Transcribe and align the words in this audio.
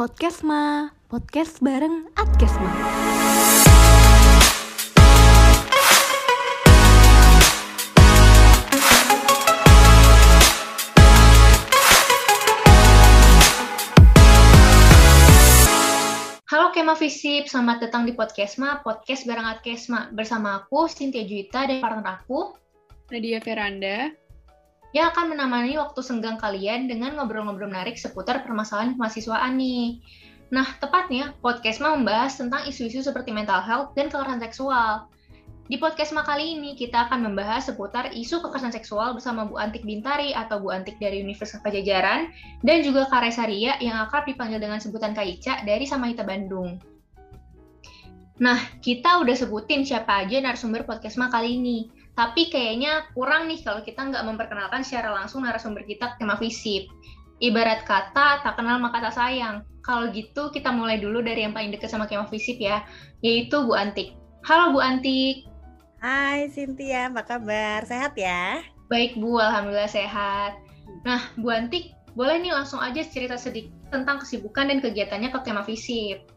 Podcastma, 0.00 0.96
podcast 1.12 1.60
bareng 1.60 2.08
Adkesma. 2.16 2.72
Halo 16.48 16.72
Kema 16.72 16.96
Visip, 16.96 17.52
selamat 17.52 17.84
datang 17.84 18.08
di 18.08 18.16
Podcastma, 18.16 18.80
podcast 18.80 19.28
bareng 19.28 19.52
Adkesma. 19.52 20.08
Bersama 20.16 20.64
aku, 20.64 20.88
Cynthia 20.88 21.28
Juwita, 21.28 21.68
dan 21.68 21.84
partner 21.84 22.24
aku, 22.24 22.56
Nadia 23.12 23.36
Veranda, 23.44 24.08
yang 24.90 25.14
akan 25.14 25.34
menemani 25.34 25.78
waktu 25.78 26.00
senggang 26.02 26.40
kalian 26.40 26.90
dengan 26.90 27.14
ngobrol-ngobrol 27.14 27.70
menarik 27.70 27.94
seputar 27.94 28.42
permasalahan 28.42 28.98
kemahasiswaan 28.98 29.54
nih. 29.54 30.02
Nah, 30.50 30.66
tepatnya, 30.82 31.38
Podcastma 31.38 31.94
membahas 31.94 32.34
tentang 32.34 32.66
isu-isu 32.66 33.06
seperti 33.06 33.30
mental 33.30 33.62
health 33.62 33.94
dan 33.94 34.10
kekerasan 34.10 34.42
seksual. 34.42 35.06
Di 35.70 35.78
Podcastma 35.78 36.26
kali 36.26 36.58
ini, 36.58 36.74
kita 36.74 37.06
akan 37.06 37.30
membahas 37.30 37.70
seputar 37.70 38.10
isu 38.10 38.42
kekerasan 38.42 38.74
seksual 38.74 39.14
bersama 39.14 39.46
Bu 39.46 39.54
Antik 39.62 39.86
Bintari 39.86 40.34
atau 40.34 40.58
Bu 40.58 40.74
Antik 40.74 40.98
dari 40.98 41.22
Universitas 41.22 41.62
Pajajaran, 41.62 42.34
dan 42.66 42.82
juga 42.82 43.06
Kak 43.06 43.22
Resaria 43.22 43.78
yang 43.78 43.94
akrab 44.02 44.26
dipanggil 44.26 44.58
dengan 44.58 44.82
sebutan 44.82 45.14
Kak 45.14 45.22
Ica 45.22 45.62
dari 45.62 45.86
Samahita 45.86 46.26
Bandung. 46.26 46.82
Nah, 48.42 48.58
kita 48.82 49.22
udah 49.22 49.36
sebutin 49.38 49.86
siapa 49.86 50.26
aja 50.26 50.42
narasumber 50.42 50.82
Podcastma 50.82 51.30
kali 51.30 51.62
ini. 51.62 51.78
Tapi 52.20 52.52
kayaknya 52.52 53.08
kurang 53.16 53.48
nih 53.48 53.64
kalau 53.64 53.80
kita 53.80 54.12
nggak 54.12 54.20
memperkenalkan 54.28 54.84
secara 54.84 55.08
langsung 55.08 55.40
narasumber 55.40 55.88
kita 55.88 56.20
tema 56.20 56.36
Visip. 56.36 56.84
Ibarat 57.40 57.88
kata, 57.88 58.44
tak 58.44 58.60
kenal 58.60 58.76
maka 58.76 59.00
tak 59.00 59.16
sayang. 59.16 59.64
Kalau 59.80 60.12
gitu, 60.12 60.52
kita 60.52 60.68
mulai 60.68 61.00
dulu 61.00 61.24
dari 61.24 61.48
yang 61.48 61.56
paling 61.56 61.72
dekat 61.72 61.88
sama 61.88 62.04
Kema 62.04 62.28
Visip 62.28 62.60
ya, 62.60 62.84
yaitu 63.24 63.64
Bu 63.64 63.72
Antik. 63.72 64.12
Halo 64.44 64.76
Bu 64.76 64.84
Antik. 64.84 65.48
Hai 66.04 66.52
Cynthia, 66.52 67.08
apa 67.08 67.24
kabar? 67.24 67.88
Sehat 67.88 68.12
ya? 68.20 68.60
Baik 68.92 69.16
Bu, 69.16 69.40
Alhamdulillah 69.40 69.88
sehat. 69.88 70.60
Nah, 71.08 71.24
Bu 71.40 71.48
Antik, 71.48 71.96
boleh 72.12 72.36
nih 72.36 72.52
langsung 72.52 72.84
aja 72.84 73.00
cerita 73.00 73.40
sedikit 73.40 73.72
tentang 73.88 74.20
kesibukan 74.20 74.68
dan 74.68 74.84
kegiatannya 74.84 75.32
ke 75.32 75.40
Kema 75.40 75.64
Visip. 75.64 76.28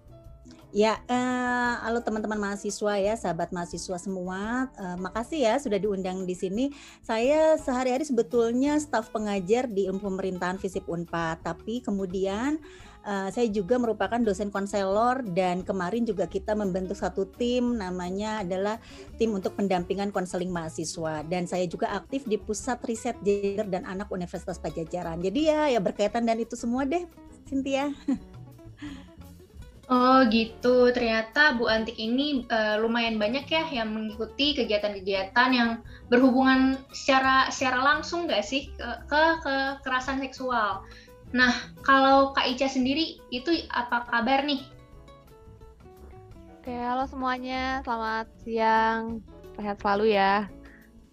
Ya, 0.73 1.05
eh, 1.05 1.73
halo 1.85 2.01
teman-teman 2.01 2.49
mahasiswa 2.49 2.97
ya, 2.97 3.13
sahabat 3.13 3.53
mahasiswa 3.53 3.93
semua. 4.01 4.73
Eh, 4.73 4.97
makasih 4.97 5.45
ya 5.45 5.53
sudah 5.61 5.77
diundang 5.77 6.25
di 6.25 6.33
sini. 6.33 6.73
Saya 7.05 7.61
sehari-hari 7.61 8.09
sebetulnya 8.09 8.81
staf 8.81 9.13
pengajar 9.13 9.69
di 9.69 9.85
ilmu 9.85 10.01
pemerintahan 10.01 10.57
FISIP 10.57 10.89
Unpad, 10.89 11.45
tapi 11.45 11.85
kemudian 11.85 12.57
eh, 13.05 13.29
saya 13.29 13.45
juga 13.53 13.77
merupakan 13.77 14.17
dosen 14.17 14.49
konselor 14.49 15.21
dan 15.37 15.61
kemarin 15.61 16.09
juga 16.09 16.25
kita 16.25 16.57
membentuk 16.57 16.97
satu 16.97 17.29
tim 17.29 17.77
namanya 17.77 18.41
adalah 18.41 18.81
tim 19.21 19.29
untuk 19.29 19.53
pendampingan 19.53 20.09
konseling 20.09 20.49
mahasiswa 20.49 21.21
dan 21.29 21.45
saya 21.45 21.69
juga 21.69 21.93
aktif 21.93 22.25
di 22.25 22.41
pusat 22.41 22.81
riset 22.89 23.13
gender 23.21 23.69
dan 23.69 23.85
anak 23.85 24.09
Universitas 24.09 24.57
Pajajaran. 24.57 25.21
Jadi 25.21 25.53
ya 25.53 25.69
ya 25.69 25.77
berkaitan 25.77 26.25
dan 26.25 26.41
itu 26.41 26.57
semua 26.57 26.81
deh, 26.81 27.05
Cynthia. 27.45 27.93
Oh 29.91 30.23
gitu, 30.31 30.95
ternyata 30.95 31.59
Bu 31.59 31.67
Antik 31.67 31.99
ini 31.99 32.47
uh, 32.47 32.79
lumayan 32.79 33.19
banyak 33.19 33.43
ya 33.51 33.67
yang 33.67 33.91
mengikuti 33.91 34.55
kegiatan-kegiatan 34.55 35.49
yang 35.51 35.83
berhubungan 36.07 36.79
secara 36.95 37.51
secara 37.51 37.83
langsung 37.83 38.23
nggak 38.23 38.47
sih 38.47 38.71
ke, 38.79 38.89
ke 39.11 39.21
kekerasan 39.43 40.23
seksual. 40.23 40.87
Nah, 41.35 41.51
kalau 41.83 42.31
Kak 42.31 42.47
Ica 42.47 42.71
sendiri 42.71 43.19
itu 43.27 43.67
apa 43.75 44.07
kabar 44.07 44.47
nih? 44.47 44.63
Oke, 46.63 46.71
halo 46.71 47.03
semuanya, 47.03 47.83
selamat 47.83 48.31
siang, 48.47 49.19
sehat 49.59 49.83
selalu 49.83 50.15
ya. 50.15 50.47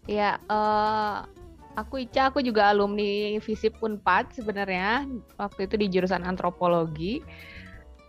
Ya, 0.06 0.38
uh, 0.46 1.26
aku 1.74 2.06
Ica, 2.06 2.30
aku 2.30 2.38
juga 2.38 2.70
alumni 2.70 3.34
Visip 3.42 3.74
Unpad 3.82 4.30
sebenarnya, 4.30 5.10
waktu 5.42 5.66
itu 5.66 5.74
di 5.74 5.86
jurusan 5.90 6.22
antropologi 6.22 7.18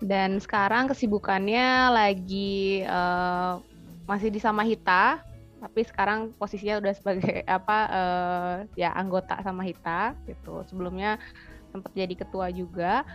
dan 0.02 0.42
sekarang 0.42 0.90
kesibukannya 0.90 1.94
lagi 1.94 2.82
uh, 2.90 3.62
masih 4.10 4.34
di 4.34 4.42
Samahita 4.42 5.22
tapi 5.62 5.86
sekarang 5.86 6.34
posisinya 6.42 6.82
udah 6.82 6.94
sebagai 6.98 7.46
apa 7.62 7.78
uh, 7.94 8.54
ya 8.74 8.92
anggota 8.98 9.38
Samahita 9.46 10.18
gitu. 10.26 10.66
Sebelumnya 10.66 11.22
sempat 11.70 11.94
jadi 11.94 12.18
ketua 12.18 12.50
juga. 12.50 13.06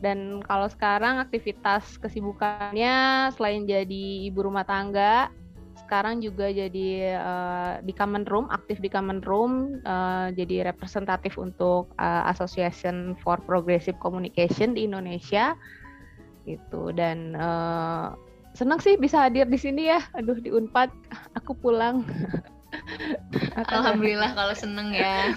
Dan 0.00 0.40
kalau 0.48 0.64
sekarang 0.64 1.20
aktivitas 1.20 2.00
kesibukannya 2.00 3.28
selain 3.36 3.68
jadi 3.68 4.32
ibu 4.32 4.48
rumah 4.48 4.64
tangga 4.64 5.28
sekarang 5.90 6.22
juga 6.22 6.46
jadi 6.46 7.18
uh, 7.18 7.72
di 7.82 7.90
Common 7.90 8.22
Room 8.30 8.46
aktif 8.48 8.78
di 8.78 8.86
Common 8.86 9.20
Room 9.26 9.82
uh, 9.82 10.30
jadi 10.30 10.70
representatif 10.70 11.34
untuk 11.34 11.90
uh, 11.98 12.30
Association 12.30 13.18
for 13.18 13.42
Progressive 13.42 13.98
Communication 13.98 14.72
di 14.72 14.86
Indonesia 14.86 15.58
gitu. 16.48 16.92
Dan 16.94 17.34
uh, 17.36 18.14
senang 18.54 18.80
sih 18.82 18.96
bisa 19.00 19.28
hadir 19.28 19.46
di 19.48 19.58
sini 19.58 19.90
ya. 19.90 20.00
Aduh 20.16 20.38
di 20.38 20.50
Unpad 20.52 20.90
aku 21.36 21.52
pulang. 21.56 22.04
Alhamdulillah 23.74 24.32
kalau 24.34 24.54
seneng 24.54 24.94
ya. 24.94 25.30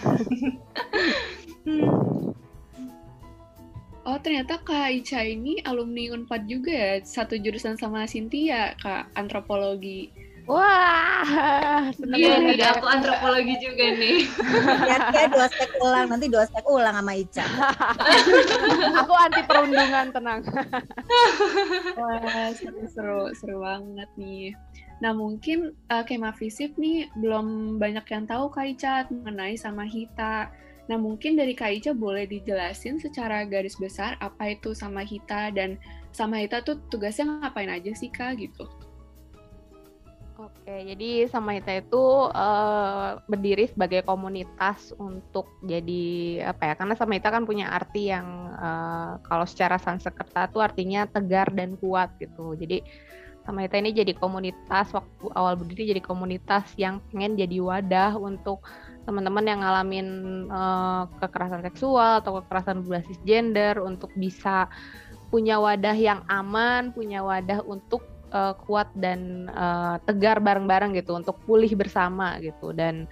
Oh 4.03 4.19
ternyata 4.19 4.59
Kak 4.59 4.91
Ica 4.91 5.24
ini 5.24 5.64
alumni 5.64 6.12
Unpad 6.12 6.44
juga 6.44 6.75
ya 6.75 6.91
satu 7.08 7.40
jurusan 7.40 7.80
sama 7.80 8.03
Cynthia 8.03 8.75
Kak 8.84 9.16
antropologi. 9.16 10.12
Wah, 10.44 11.88
iya 12.12 12.35
nih 12.35 12.59
aku 12.68 12.84
antropologi 12.84 13.56
juga 13.64 13.96
nih. 13.96 14.28
Ya, 14.84 15.31
dua 15.31 15.47
stek 15.47 15.72
ulang, 15.80 16.12
nanti 16.12 16.28
dua 16.28 16.44
stek 16.44 16.68
ulang 16.68 17.00
sama 17.00 17.16
Ica. 17.16 17.47
anti 19.23 19.41
perundungan, 19.47 20.11
tenang. 20.11 20.41
Wah, 22.00 22.51
seru, 22.56 23.31
seru, 23.31 23.57
banget 23.63 24.09
nih. 24.19 24.51
Nah, 25.00 25.11
mungkin 25.16 25.75
uh, 25.91 26.03
Kema 26.03 26.35
Visip 26.35 26.75
nih 26.75 27.07
belum 27.19 27.78
banyak 27.79 28.06
yang 28.07 28.23
tahu 28.28 28.51
Kak 28.51 28.67
Ica 28.75 28.94
mengenai 29.11 29.56
sama 29.56 29.88
Hita. 29.88 30.51
Nah, 30.91 30.97
mungkin 31.00 31.39
dari 31.39 31.56
Kak 31.56 31.72
Ica 31.79 31.91
boleh 31.95 32.28
dijelasin 32.28 33.00
secara 33.00 33.47
garis 33.47 33.79
besar 33.79 34.19
apa 34.19 34.56
itu 34.56 34.75
sama 34.75 35.03
Hita 35.03 35.51
dan 35.55 35.79
sama 36.11 36.44
Hita 36.44 36.63
tuh 36.63 36.79
tugasnya 36.91 37.40
ngapain 37.40 37.72
aja 37.72 37.91
sih 37.95 38.11
Kak 38.11 38.40
gitu. 38.40 38.67
Oke, 40.43 40.75
jadi 40.91 41.23
sama 41.31 41.55
Hita 41.55 41.79
itu 41.79 42.03
uh, 42.35 43.15
berdiri 43.31 43.63
sebagai 43.71 44.03
komunitas 44.03 44.91
untuk 44.99 45.47
jadi 45.63 46.43
apa 46.51 46.67
ya? 46.67 46.73
Karena 46.75 46.99
sama 46.99 47.15
Hita 47.15 47.31
kan 47.31 47.47
punya 47.47 47.71
arti 47.71 48.11
yang 48.11 48.51
uh, 48.51 49.23
kalau 49.23 49.47
secara 49.47 49.79
Sanskerta 49.79 50.51
itu 50.51 50.59
artinya 50.59 51.07
tegar 51.07 51.47
dan 51.55 51.79
kuat 51.79 52.11
gitu. 52.19 52.59
Jadi 52.59 52.83
sama 53.47 53.63
Hita 53.63 53.79
ini 53.79 53.95
jadi 53.95 54.11
komunitas 54.19 54.91
waktu 54.91 55.31
awal 55.31 55.55
berdiri 55.55 55.95
jadi 55.95 56.03
komunitas 56.03 56.75
yang 56.75 56.99
pengen 57.07 57.39
jadi 57.39 57.63
wadah 57.63 58.11
untuk 58.19 58.67
teman-teman 59.07 59.47
yang 59.47 59.59
ngalamin 59.63 60.07
uh, 60.51 61.07
kekerasan 61.23 61.63
seksual 61.63 62.19
atau 62.19 62.43
kekerasan 62.43 62.83
berbasis 62.83 63.19
gender 63.23 63.79
untuk 63.79 64.11
bisa 64.19 64.67
punya 65.31 65.55
wadah 65.55 65.95
yang 65.95 66.19
aman, 66.27 66.91
punya 66.91 67.23
wadah 67.23 67.63
untuk 67.63 68.12
uh, 68.33 68.57
kuat 68.66 68.89
dan 68.97 69.47
uh, 69.53 70.01
tegar 70.03 70.41
bareng-bareng 70.41 70.97
gitu 70.97 71.13
untuk 71.13 71.38
pulih 71.45 71.69
bersama 71.77 72.41
gitu 72.41 72.73
dan 72.73 73.05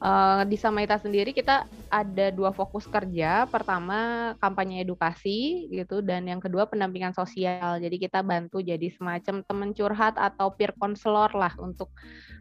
uh, 0.00 0.42
di 0.48 0.56
Samaita 0.56 0.96
sendiri 0.96 1.34
kita 1.34 1.68
ada 1.92 2.26
dua 2.32 2.54
fokus 2.54 2.88
kerja 2.88 3.44
pertama 3.50 4.32
kampanye 4.40 4.86
edukasi 4.86 5.68
gitu 5.68 6.00
dan 6.00 6.24
yang 6.24 6.40
kedua 6.40 6.64
pendampingan 6.70 7.12
sosial 7.12 7.82
jadi 7.82 7.96
kita 7.98 8.22
bantu 8.24 8.64
jadi 8.64 8.88
semacam 8.94 9.44
teman 9.44 9.70
curhat 9.76 10.14
atau 10.16 10.54
peer 10.54 10.72
counselor 10.78 11.30
lah 11.36 11.52
untuk 11.60 11.92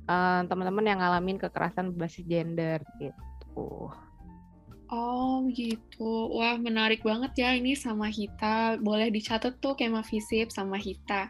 uh, 0.07 0.45
teman-teman 0.47 0.85
yang 0.87 0.99
ngalamin 1.03 1.37
kekerasan 1.41 1.91
berbasis 1.93 2.23
gender 2.25 2.79
gitu. 3.01 3.91
Oh 4.89 5.45
gitu, 5.53 6.33
wah 6.33 6.57
menarik 6.57 7.05
banget 7.05 7.45
ya 7.45 7.53
ini 7.53 7.77
sama 7.77 8.09
Hita. 8.09 8.81
Boleh 8.81 9.13
dicatat 9.13 9.61
tuh 9.61 9.77
kema 9.77 10.01
visip 10.01 10.49
sama 10.49 10.81
Hita. 10.81 11.29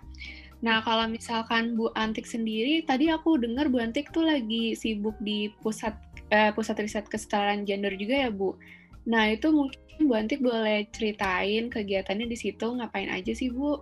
Nah, 0.60 0.84
kalau 0.84 1.08
misalkan 1.08 1.80
Bu 1.80 1.88
Antik 1.96 2.28
sendiri, 2.28 2.84
tadi 2.84 3.08
aku 3.08 3.40
dengar 3.40 3.72
Bu 3.72 3.80
Antik 3.80 4.12
tuh 4.12 4.28
lagi 4.28 4.76
sibuk 4.76 5.16
di 5.24 5.48
pusat 5.64 5.96
eh, 6.36 6.52
pusat 6.52 6.76
riset 6.84 7.08
kesetaraan 7.08 7.64
gender 7.64 7.96
juga 7.96 8.28
ya, 8.28 8.30
Bu. 8.32 8.60
Nah, 9.08 9.32
itu 9.32 9.48
mungkin 9.56 10.04
Bu 10.04 10.14
Antik 10.20 10.44
boleh 10.44 10.84
ceritain 10.92 11.72
kegiatannya 11.72 12.28
di 12.28 12.38
situ 12.38 12.68
ngapain 12.76 13.08
aja 13.08 13.32
sih, 13.32 13.48
Bu? 13.48 13.80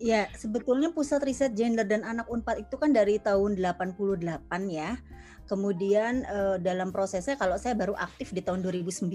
Ya, 0.00 0.32
sebetulnya 0.32 0.96
pusat 0.96 1.20
riset 1.28 1.52
gender 1.52 1.84
dan 1.84 2.08
anak 2.08 2.24
Unpad 2.32 2.64
itu 2.64 2.80
kan 2.80 2.88
dari 2.88 3.20
tahun 3.20 3.60
88 3.60 4.24
ya. 4.72 4.96
Kemudian 5.44 6.22
uh, 6.30 6.62
dalam 6.62 6.94
prosesnya 6.94 7.34
kalau 7.34 7.58
saya 7.58 7.74
baru 7.74 7.98
aktif 7.98 8.30
di 8.30 8.38
tahun 8.38 8.62
2009. 8.62 9.10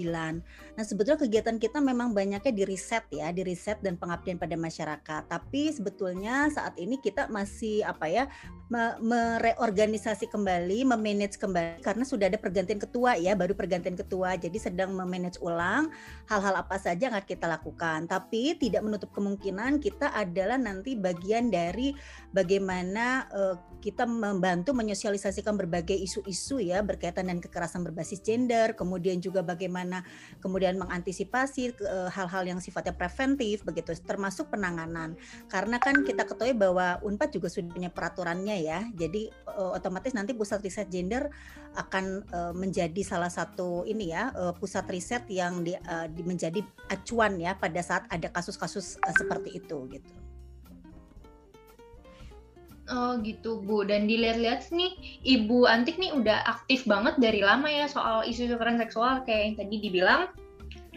Nah, 0.76 0.84
sebetulnya 0.84 1.16
kegiatan 1.16 1.56
kita 1.56 1.80
memang 1.80 2.12
banyaknya 2.12 2.52
di 2.52 2.68
riset 2.68 3.08
ya, 3.08 3.32
di 3.32 3.40
riset 3.40 3.80
dan 3.80 3.96
pengabdian 3.96 4.36
pada 4.36 4.52
masyarakat. 4.52 5.32
Tapi 5.32 5.72
sebetulnya 5.72 6.52
saat 6.52 6.76
ini 6.76 7.00
kita 7.00 7.32
masih 7.32 7.88
apa 7.88 8.04
ya, 8.12 8.28
mereorganisasi 9.00 10.28
kembali, 10.28 10.84
memanage 10.84 11.40
kembali 11.40 11.80
karena 11.80 12.04
sudah 12.04 12.28
ada 12.28 12.36
pergantian 12.36 12.84
ketua 12.84 13.16
ya, 13.16 13.32
baru 13.32 13.56
pergantian 13.56 13.96
ketua. 13.96 14.36
Jadi 14.36 14.60
sedang 14.60 14.92
memanage 14.92 15.40
ulang 15.40 15.88
hal-hal 16.28 16.52
apa 16.52 16.76
saja 16.76 17.08
yang 17.08 17.16
akan 17.16 17.24
kita 17.32 17.48
lakukan. 17.48 18.04
Tapi 18.04 18.60
tidak 18.60 18.84
menutup 18.84 19.08
kemungkinan 19.16 19.80
kita 19.80 20.12
adalah 20.12 20.60
bagian 20.82 21.48
dari 21.48 21.96
bagaimana 22.34 23.24
uh, 23.32 23.56
kita 23.80 24.02
membantu 24.02 24.74
menyosialisasikan 24.74 25.54
berbagai 25.54 25.94
isu-isu 25.94 26.58
ya 26.58 26.82
berkaitan 26.82 27.30
dengan 27.30 27.38
kekerasan 27.38 27.86
berbasis 27.86 28.18
gender, 28.18 28.74
kemudian 28.74 29.22
juga 29.22 29.46
bagaimana 29.46 30.02
kemudian 30.42 30.74
mengantisipasi 30.80 31.76
eh, 31.78 32.10
hal-hal 32.10 32.42
yang 32.50 32.58
sifatnya 32.58 32.96
preventif 32.96 33.62
begitu, 33.62 33.94
termasuk 34.02 34.50
penanganan. 34.50 35.14
Karena 35.46 35.78
kan 35.78 36.02
kita 36.02 36.26
ketahui 36.26 36.58
bahwa 36.58 36.98
Unpad 37.06 37.30
juga 37.30 37.46
sudah 37.46 37.70
punya 37.70 37.90
peraturannya 37.92 38.56
ya, 38.64 38.90
jadi 38.96 39.30
uh, 39.46 39.78
otomatis 39.78 40.16
nanti 40.16 40.34
pusat 40.34 40.58
riset 40.64 40.90
gender 40.90 41.30
akan 41.76 42.24
uh, 42.32 42.52
menjadi 42.56 43.04
salah 43.04 43.30
satu 43.30 43.84
ini 43.84 44.10
ya 44.10 44.32
uh, 44.32 44.56
pusat 44.56 44.88
riset 44.88 45.28
yang 45.28 45.60
di, 45.62 45.76
uh, 45.76 46.08
di 46.08 46.24
menjadi 46.24 46.64
acuan 46.88 47.36
ya 47.36 47.54
pada 47.54 47.78
saat 47.84 48.08
ada 48.08 48.32
kasus-kasus 48.32 48.96
uh, 49.04 49.14
seperti 49.14 49.60
itu 49.60 49.78
gitu. 49.92 50.25
Oh 52.86 53.18
gitu 53.22 53.62
Bu. 53.62 53.82
Dan 53.82 54.06
dilihat-lihat 54.06 54.70
nih 54.70 54.94
Ibu 55.26 55.66
Antik 55.66 55.98
nih 55.98 56.14
udah 56.14 56.46
aktif 56.46 56.86
banget 56.86 57.18
dari 57.18 57.42
lama 57.42 57.66
ya 57.66 57.90
soal 57.90 58.22
isu 58.22 58.46
kekerasan 58.54 58.78
seksual 58.78 59.14
kayak 59.26 59.42
yang 59.42 59.54
tadi 59.58 59.76
dibilang 59.82 60.22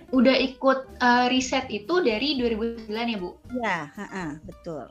udah 0.09 0.35
ikut 0.37 0.79
uh, 1.01 1.25
riset 1.29 1.69
itu 1.69 2.01
dari 2.01 2.37
2009 2.41 2.89
ya 2.89 3.17
Bu? 3.17 3.29
Ya, 3.61 3.79
ha 3.93 4.05
-ha, 4.09 4.25
betul. 4.41 4.89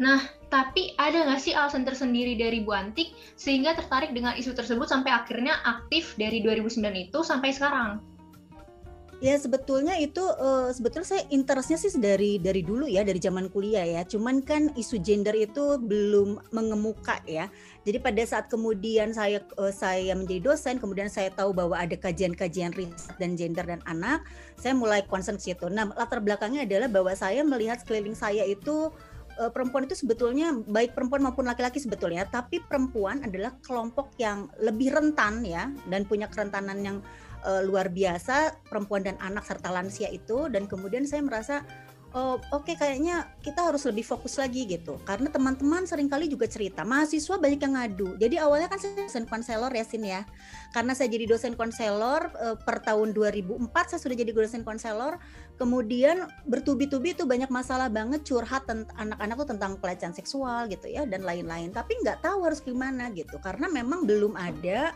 Nah, 0.00 0.22
tapi 0.48 0.96
ada 0.96 1.28
nggak 1.28 1.42
sih 1.44 1.52
alasan 1.52 1.84
tersendiri 1.84 2.38
dari 2.38 2.64
Bu 2.64 2.72
Antik 2.72 3.12
sehingga 3.36 3.76
tertarik 3.76 4.16
dengan 4.16 4.32
isu 4.32 4.56
tersebut 4.56 4.88
sampai 4.88 5.12
akhirnya 5.12 5.60
aktif 5.66 6.16
dari 6.16 6.40
2009 6.40 7.10
itu 7.10 7.20
sampai 7.20 7.52
sekarang? 7.52 8.00
Ya 9.20 9.36
sebetulnya 9.36 10.00
itu 10.00 10.24
uh, 10.24 10.72
sebetulnya 10.72 11.04
saya 11.04 11.28
interestnya 11.28 11.76
sih 11.76 11.92
dari 12.00 12.40
dari 12.40 12.64
dulu 12.64 12.88
ya 12.88 13.04
dari 13.04 13.20
zaman 13.20 13.52
kuliah 13.52 13.84
ya. 13.84 14.00
Cuman 14.08 14.40
kan 14.40 14.72
isu 14.72 14.96
gender 15.04 15.36
itu 15.36 15.76
belum 15.76 16.40
mengemuka 16.56 17.20
ya. 17.28 17.52
Jadi 17.84 18.00
pada 18.00 18.24
saat 18.24 18.48
kemudian 18.48 19.12
saya 19.12 19.44
uh, 19.60 19.68
saya 19.68 20.16
menjadi 20.16 20.48
dosen, 20.48 20.80
kemudian 20.80 21.12
saya 21.12 21.28
tahu 21.28 21.52
bahwa 21.52 21.76
ada 21.76 21.92
kajian-kajian 22.00 22.72
riset 22.72 23.12
dan 23.20 23.36
gender 23.36 23.68
dan 23.68 23.84
anak, 23.84 24.24
saya 24.56 24.72
mulai 24.72 25.04
concern 25.04 25.36
ke 25.36 25.52
situ. 25.52 25.68
Nah 25.68 25.92
latar 25.92 26.24
belakangnya 26.24 26.64
adalah 26.64 26.88
bahwa 26.88 27.12
saya 27.12 27.44
melihat 27.44 27.76
sekeliling 27.76 28.16
saya 28.16 28.48
itu 28.48 28.88
uh, 29.36 29.52
perempuan 29.52 29.84
itu 29.84 30.00
sebetulnya 30.00 30.56
baik 30.64 30.96
perempuan 30.96 31.28
maupun 31.28 31.44
laki-laki 31.44 31.76
sebetulnya, 31.76 32.24
tapi 32.24 32.64
perempuan 32.64 33.20
adalah 33.20 33.52
kelompok 33.60 34.16
yang 34.16 34.48
lebih 34.64 34.96
rentan 34.96 35.44
ya 35.44 35.68
dan 35.92 36.08
punya 36.08 36.24
kerentanan 36.32 36.80
yang 36.80 36.98
uh, 37.44 37.62
luar 37.64 37.92
biasa 37.92 38.56
perempuan 38.68 39.04
dan 39.04 39.16
anak 39.20 39.46
serta 39.46 39.72
lansia 39.72 40.08
itu 40.12 40.48
dan 40.52 40.66
kemudian 40.66 41.04
saya 41.04 41.22
merasa 41.24 41.64
oh 42.10 42.42
oke 42.50 42.66
okay, 42.66 42.74
kayaknya 42.74 43.22
kita 43.38 43.62
harus 43.62 43.86
lebih 43.86 44.02
fokus 44.02 44.38
lagi 44.38 44.66
gitu. 44.66 44.98
Karena 45.06 45.30
teman-teman 45.30 45.86
sering 45.86 46.10
kali 46.10 46.26
juga 46.26 46.50
cerita 46.50 46.82
mahasiswa 46.82 47.38
banyak 47.38 47.60
yang 47.62 47.74
ngadu. 47.78 48.18
Jadi 48.18 48.36
awalnya 48.42 48.66
kan 48.66 48.82
saya 48.82 48.98
dosen 48.98 49.24
konselor 49.30 49.70
ya 49.70 49.84
Sin 49.86 50.02
ya. 50.02 50.26
Karena 50.74 50.94
saya 50.94 51.06
jadi 51.10 51.30
dosen 51.30 51.54
konselor 51.54 52.34
uh, 52.38 52.56
per 52.58 52.82
tahun 52.82 53.14
2004 53.14 53.70
saya 53.94 54.00
sudah 54.02 54.16
jadi 54.18 54.32
dosen 54.34 54.66
konselor. 54.66 55.22
Kemudian 55.54 56.26
bertubi-tubi 56.48 57.14
itu 57.14 57.28
banyak 57.28 57.52
masalah 57.52 57.86
banget 57.92 58.26
curhat 58.26 58.66
anak-anak 58.96 59.36
tuh 59.44 59.48
tentang 59.54 59.76
pelecehan 59.78 60.14
seksual 60.16 60.66
gitu 60.66 60.90
ya 60.90 61.06
dan 61.06 61.22
lain-lain. 61.22 61.70
Tapi 61.70 61.94
nggak 62.02 62.26
tahu 62.26 62.42
harus 62.42 62.58
gimana 62.64 63.12
gitu 63.14 63.38
karena 63.38 63.70
memang 63.70 64.02
belum 64.02 64.34
ada 64.34 64.90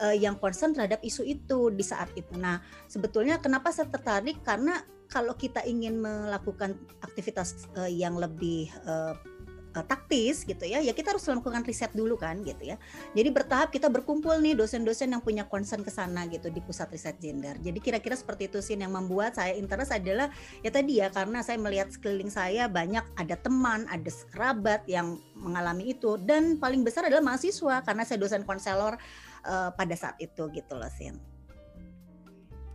uh, 0.00 0.14
yang 0.14 0.36
concern 0.38 0.72
terhadap 0.72 1.02
isu 1.02 1.24
itu 1.24 1.72
di 1.72 1.84
saat 1.84 2.10
itu. 2.14 2.34
Nah, 2.36 2.62
sebetulnya 2.86 3.38
kenapa 3.42 3.72
saya 3.74 3.90
tertarik 3.90 4.42
karena 4.42 4.80
kalau 5.08 5.32
kita 5.34 5.64
ingin 5.64 5.98
melakukan 5.98 6.76
aktivitas 7.00 7.66
uh, 7.80 7.88
yang 7.88 8.20
lebih 8.20 8.68
uh, 8.84 9.16
taktis 9.86 10.42
gitu 10.42 10.64
ya, 10.66 10.82
ya 10.82 10.90
kita 10.96 11.14
harus 11.14 11.22
melakukan 11.28 11.62
riset 11.62 11.92
dulu 11.94 12.18
kan 12.18 12.40
gitu 12.42 12.74
ya. 12.74 12.76
Jadi 13.14 13.28
bertahap 13.30 13.68
kita 13.70 13.86
berkumpul 13.92 14.34
nih 14.40 14.56
dosen-dosen 14.58 15.12
yang 15.12 15.22
punya 15.22 15.46
concern 15.46 15.84
ke 15.86 15.92
sana 15.92 16.26
gitu 16.26 16.50
di 16.50 16.58
pusat 16.58 16.90
riset 16.90 17.20
gender. 17.22 17.54
Jadi 17.60 17.78
kira-kira 17.78 18.16
seperti 18.18 18.50
itu 18.50 18.58
sih 18.64 18.74
yang 18.74 18.90
membuat 18.90 19.38
saya 19.38 19.54
interest 19.54 19.94
adalah 19.94 20.32
ya 20.64 20.70
tadi 20.72 20.98
ya 20.98 21.12
karena 21.12 21.44
saya 21.44 21.60
melihat 21.60 21.92
sekeliling 21.92 22.32
saya 22.32 22.66
banyak 22.66 23.04
ada 23.14 23.36
teman, 23.38 23.86
ada 23.86 24.10
kerabat 24.32 24.82
yang 24.90 25.20
mengalami 25.38 25.94
itu 25.94 26.18
dan 26.26 26.58
paling 26.58 26.82
besar 26.82 27.06
adalah 27.06 27.22
mahasiswa 27.22 27.84
karena 27.86 28.02
saya 28.02 28.18
dosen 28.18 28.42
konselor 28.42 28.98
uh, 29.48 29.72
pada 29.72 29.96
saat 29.96 30.20
itu 30.20 30.52
gitu 30.52 30.76
loh 30.76 30.92
Sin. 30.92 31.16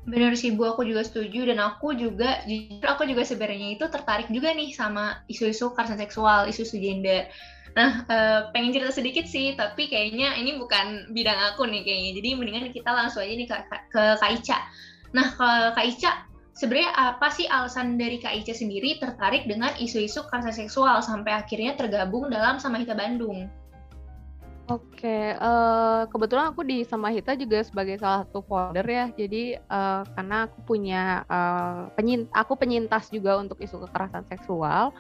Benar 0.03 0.35
sih 0.35 0.51
Bu, 0.51 0.67
aku 0.67 0.83
juga 0.83 1.07
setuju 1.07 1.47
dan 1.47 1.63
aku 1.63 1.95
juga 1.95 2.43
jujur 2.43 2.83
aku 2.83 3.07
juga 3.07 3.23
sebenarnya 3.23 3.79
itu 3.79 3.87
tertarik 3.87 4.27
juga 4.27 4.51
nih 4.51 4.75
sama 4.75 5.23
isu-isu 5.31 5.71
kekerasan 5.71 6.01
seksual, 6.01 6.43
isu-isu 6.51 6.75
gender. 6.75 7.31
Nah, 7.73 8.03
uh, 8.11 8.39
pengen 8.51 8.75
cerita 8.75 8.91
sedikit 8.91 9.25
sih, 9.25 9.55
tapi 9.55 9.87
kayaknya 9.87 10.35
ini 10.35 10.59
bukan 10.59 11.09
bidang 11.15 11.39
aku 11.55 11.63
nih 11.65 11.87
kayaknya. 11.87 12.11
Jadi 12.19 12.29
mendingan 12.35 12.69
kita 12.75 12.91
langsung 12.91 13.23
aja 13.23 13.33
nih 13.33 13.47
ke, 13.47 13.55
ke 13.89 14.03
Kak 14.19 14.31
Ica. 14.43 14.57
Nah, 15.15 15.27
ke 15.33 15.49
Kak 15.73 15.85
Ica, 15.87 16.11
sebenarnya 16.53 16.91
apa 16.93 17.27
sih 17.31 17.47
alasan 17.47 17.95
dari 17.95 18.19
Kak 18.19 18.43
Ica 18.43 18.53
sendiri 18.53 18.99
tertarik 18.99 19.47
dengan 19.47 19.71
isu-isu 19.79 20.27
kekerasan 20.27 20.67
seksual 20.67 20.99
sampai 20.99 21.31
akhirnya 21.33 21.79
tergabung 21.79 22.27
dalam 22.27 22.59
Samahita 22.59 22.93
Bandung? 22.93 23.49
Oke, 24.71 25.35
uh, 25.43 26.07
kebetulan 26.07 26.55
aku 26.55 26.63
di 26.63 26.87
Samahita 26.87 27.35
juga 27.35 27.59
sebagai 27.67 27.99
salah 27.99 28.23
satu 28.23 28.39
founder 28.47 28.87
ya. 28.87 29.11
Jadi 29.11 29.59
uh, 29.59 30.07
karena 30.15 30.47
aku 30.47 30.57
punya 30.63 31.27
uh, 31.27 31.91
penyint 31.99 32.31
aku 32.31 32.55
penyintas 32.55 33.11
juga 33.11 33.35
untuk 33.43 33.59
isu 33.59 33.83
kekerasan 33.83 34.23
seksual 34.31 34.95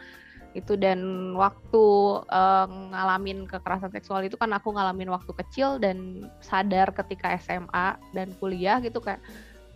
itu 0.53 0.75
dan 0.77 1.31
waktu 1.33 1.85
uh, 2.27 2.67
ngalamin 2.93 3.49
kekerasan 3.49 3.89
seksual 3.89 4.21
itu 4.27 4.37
kan 4.37 4.53
aku 4.53 4.69
ngalamin 4.75 5.09
waktu 5.09 5.31
kecil 5.33 5.81
dan 5.81 6.27
sadar 6.43 6.93
ketika 6.93 7.33
SMA 7.41 7.97
dan 8.13 8.35
kuliah 8.37 8.77
gitu 8.83 9.01
kayak 9.01 9.23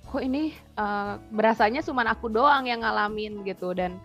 kok 0.07 0.21
ini 0.21 0.53
uh, 0.77 1.17
berasanya 1.33 1.81
cuma 1.81 2.05
aku 2.05 2.29
doang 2.29 2.69
yang 2.69 2.85
ngalamin 2.85 3.41
gitu 3.41 3.73
dan 3.73 3.97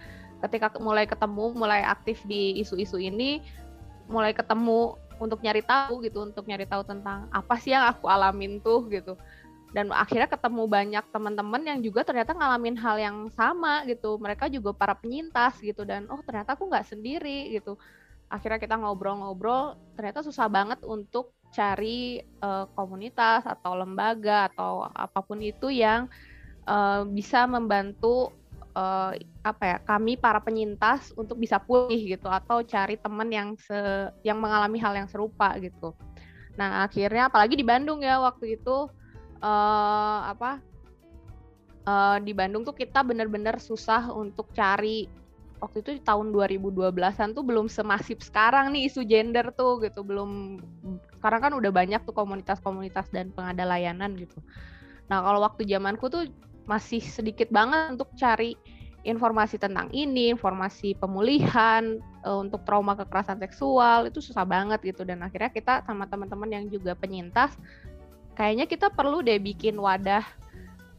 ketika 0.47 0.73
mulai 0.81 1.05
ketemu 1.05 1.53
mulai 1.53 1.85
aktif 1.85 2.25
di 2.25 2.57
isu-isu 2.59 2.97
ini 2.97 3.45
mulai 4.11 4.35
ketemu 4.35 4.97
untuk 5.19 5.41
nyari 5.41 5.65
tahu 5.65 6.05
gitu 6.05 6.25
untuk 6.25 6.45
nyari 6.47 6.65
tahu 6.65 6.87
tentang 6.87 7.29
apa 7.33 7.55
sih 7.59 7.75
yang 7.75 7.89
aku 7.89 8.07
alamin 8.07 8.63
tuh 8.63 8.87
gitu. 8.89 9.17
Dan 9.73 9.89
akhirnya 9.89 10.29
ketemu 10.29 10.69
banyak 10.69 11.05
teman-teman 11.09 11.63
yang 11.65 11.81
juga 11.81 12.05
ternyata 12.05 12.37
ngalamin 12.37 12.77
hal 12.77 12.97
yang 13.01 13.17
sama 13.33 13.81
gitu. 13.89 14.21
Mereka 14.21 14.53
juga 14.53 14.77
para 14.77 14.93
penyintas 14.93 15.57
gitu. 15.65 15.89
Dan 15.89 16.05
oh 16.13 16.21
ternyata 16.21 16.53
aku 16.53 16.69
nggak 16.69 16.93
sendiri 16.93 17.57
gitu. 17.57 17.81
Akhirnya 18.29 18.61
kita 18.61 18.77
ngobrol-ngobrol 18.77 19.81
ternyata 19.97 20.21
susah 20.21 20.49
banget 20.53 20.81
untuk 20.85 21.33
cari 21.53 22.21
uh, 22.41 22.69
komunitas 22.73 23.45
atau 23.45 23.77
lembaga 23.77 24.49
atau 24.53 24.89
apa 24.89 25.21
pun 25.21 25.41
itu 25.41 25.69
yang 25.69 26.09
uh, 26.65 27.05
bisa 27.09 27.45
membantu 27.45 28.33
uh, 28.77 29.13
apa 29.45 29.65
ya 29.65 29.77
kami 29.85 30.17
para 30.17 30.41
penyintas 30.41 31.13
untuk 31.17 31.41
bisa 31.41 31.61
pulih 31.61 32.17
gitu 32.17 32.29
atau 32.29 32.65
cari 32.65 32.97
teman 32.97 33.29
yang 33.29 33.49
se 33.57 33.77
yang 34.25 34.41
mengalami 34.41 34.79
hal 34.81 34.93
yang 34.97 35.09
serupa 35.09 35.55
gitu. 35.61 35.97
Nah 36.57 36.85
akhirnya 36.85 37.29
apalagi 37.33 37.57
di 37.57 37.65
Bandung 37.65 38.05
ya 38.05 38.21
waktu 38.21 38.61
itu 38.61 38.89
uh, 39.41 40.21
apa 40.29 40.61
uh, 41.89 42.19
di 42.21 42.33
Bandung 42.33 42.65
tuh 42.65 42.77
kita 42.77 43.01
bener-bener 43.05 43.57
susah 43.61 44.13
untuk 44.13 44.53
cari 44.53 45.09
waktu 45.63 45.79
itu 45.79 45.91
di 45.95 46.03
tahun 46.03 46.35
2012-an 46.35 47.39
tuh 47.39 47.45
belum 47.47 47.71
semasif 47.71 48.19
sekarang 48.19 48.75
nih 48.75 48.91
isu 48.91 49.07
gender 49.07 49.55
tuh 49.55 49.79
gitu 49.79 50.03
belum 50.03 50.59
sekarang 51.23 51.41
kan 51.51 51.53
udah 51.55 51.71
banyak 51.71 52.03
tuh 52.03 52.11
komunitas-komunitas 52.11 53.07
dan 53.15 53.31
pengada 53.31 53.63
layanan 53.63 54.19
gitu. 54.19 54.43
Nah 55.07 55.23
kalau 55.23 55.39
waktu 55.39 55.63
zamanku 55.71 56.11
tuh 56.11 56.27
masih 56.67 57.03
sedikit 57.03 57.51
banget 57.51 57.99
untuk 57.99 58.11
cari 58.15 58.55
informasi 59.03 59.59
tentang 59.59 59.91
ini, 59.91 60.31
informasi 60.31 60.95
pemulihan 60.95 61.99
uh, 62.23 62.39
untuk 62.39 62.63
trauma 62.63 62.95
kekerasan 62.95 63.43
seksual 63.43 64.07
itu 64.07 64.23
susah 64.23 64.47
banget 64.47 64.79
gitu. 64.87 65.03
Dan 65.03 65.27
akhirnya 65.27 65.51
kita 65.51 65.83
sama 65.83 66.07
teman-teman 66.07 66.51
yang 66.51 66.65
juga 66.71 66.95
penyintas 66.95 67.59
kayaknya 68.33 68.65
kita 68.65 68.89
perlu 68.89 69.21
deh 69.21 69.37
bikin 69.37 69.77
wadah 69.77 70.25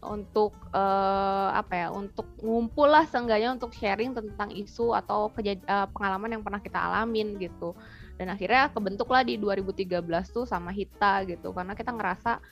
untuk 0.03 0.51
uh, 0.75 1.55
apa 1.55 1.73
ya 1.79 1.87
untuk 1.95 2.27
ngumpul 2.43 2.91
lah 2.91 3.07
seenggaknya 3.07 3.55
untuk 3.55 3.71
sharing 3.71 4.11
tentang 4.11 4.51
isu 4.51 4.91
atau 4.91 5.31
kejad- 5.31 5.63
uh, 5.63 5.87
pengalaman 5.95 6.35
yang 6.35 6.43
pernah 6.43 6.59
kita 6.59 6.75
alamin 6.75 7.39
gitu. 7.39 7.71
Dan 8.19 8.29
akhirnya 8.29 8.69
kebentuklah 8.69 9.23
di 9.25 9.39
2013 9.39 10.03
tuh 10.29 10.43
sama 10.43 10.75
Hita 10.75 11.23
gitu 11.25 11.55
karena 11.55 11.73
kita 11.73 11.95
ngerasa 11.95 12.43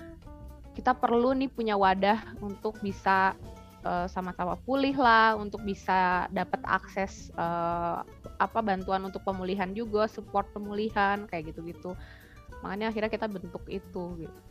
kita 0.71 0.95
perlu 0.95 1.35
nih 1.35 1.51
punya 1.51 1.75
wadah 1.75 2.19
untuk 2.39 2.79
bisa 2.79 3.35
uh, 3.83 4.07
sama-sama 4.07 4.55
pulih 4.63 4.95
lah 4.95 5.35
untuk 5.35 5.61
bisa 5.67 6.25
dapat 6.31 6.61
akses 6.63 7.29
uh, 7.35 8.01
apa 8.39 8.59
bantuan 8.63 9.03
untuk 9.05 9.21
pemulihan 9.21 9.69
juga 9.75 10.07
support 10.07 10.47
pemulihan 10.55 11.27
kayak 11.27 11.53
gitu-gitu 11.53 11.93
makanya 12.61 12.93
akhirnya 12.93 13.11
kita 13.11 13.27
bentuk 13.27 13.63
itu 13.67 14.03
gitu 14.27 14.41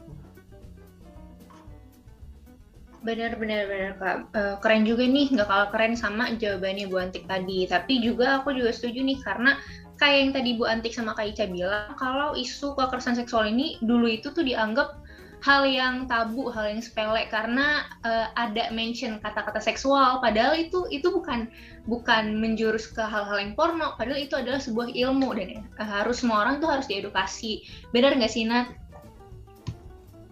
Benar, 3.01 3.41
benar, 3.41 3.65
benar 3.65 3.93
kak. 3.97 4.17
Uh, 4.37 4.55
keren 4.61 4.85
juga 4.85 5.09
nih, 5.09 5.33
nggak 5.33 5.49
kalah 5.49 5.69
keren 5.73 5.97
sama 5.97 6.37
jawabannya 6.37 6.85
Bu 6.85 7.01
Antik 7.01 7.25
tadi. 7.25 7.65
Tapi 7.65 8.05
juga 8.05 8.45
aku 8.45 8.53
juga 8.53 8.77
setuju 8.77 9.01
nih 9.01 9.17
karena 9.25 9.57
kayak 9.97 10.17
yang 10.21 10.31
tadi 10.37 10.51
Bu 10.61 10.69
Antik 10.69 10.93
sama 10.93 11.17
Kak 11.17 11.33
Ica 11.33 11.49
bilang, 11.49 11.97
kalau 11.97 12.37
isu 12.37 12.77
kekerasan 12.77 13.17
seksual 13.17 13.49
ini 13.49 13.81
dulu 13.81 14.05
itu 14.05 14.29
tuh 14.37 14.45
dianggap 14.45 15.01
hal 15.41 15.65
yang 15.65 16.05
tabu, 16.05 16.53
hal 16.53 16.69
yang 16.69 16.85
sepele 16.85 17.25
karena 17.33 17.89
uh, 18.05 18.29
ada 18.37 18.69
mention 18.73 19.17
kata-kata 19.25 19.61
seksual. 19.61 20.21
Padahal 20.21 20.57
itu 20.57 20.85
itu 20.93 21.09
bukan 21.09 21.49
bukan 21.89 22.37
menjurus 22.37 22.93
ke 22.93 23.01
hal-hal 23.01 23.41
yang 23.41 23.57
porno. 23.57 23.97
Padahal 23.97 24.21
itu 24.21 24.37
adalah 24.37 24.61
sebuah 24.61 24.93
ilmu 24.93 25.33
dan 25.37 25.65
uh, 25.81 25.89
harus 25.89 26.21
semua 26.21 26.45
orang 26.45 26.61
tuh 26.61 26.69
harus 26.69 26.87
diedukasi. 26.87 27.65
Benar 27.93 28.17
nggak 28.21 28.33
sih 28.33 28.45
Nat? 28.45 28.69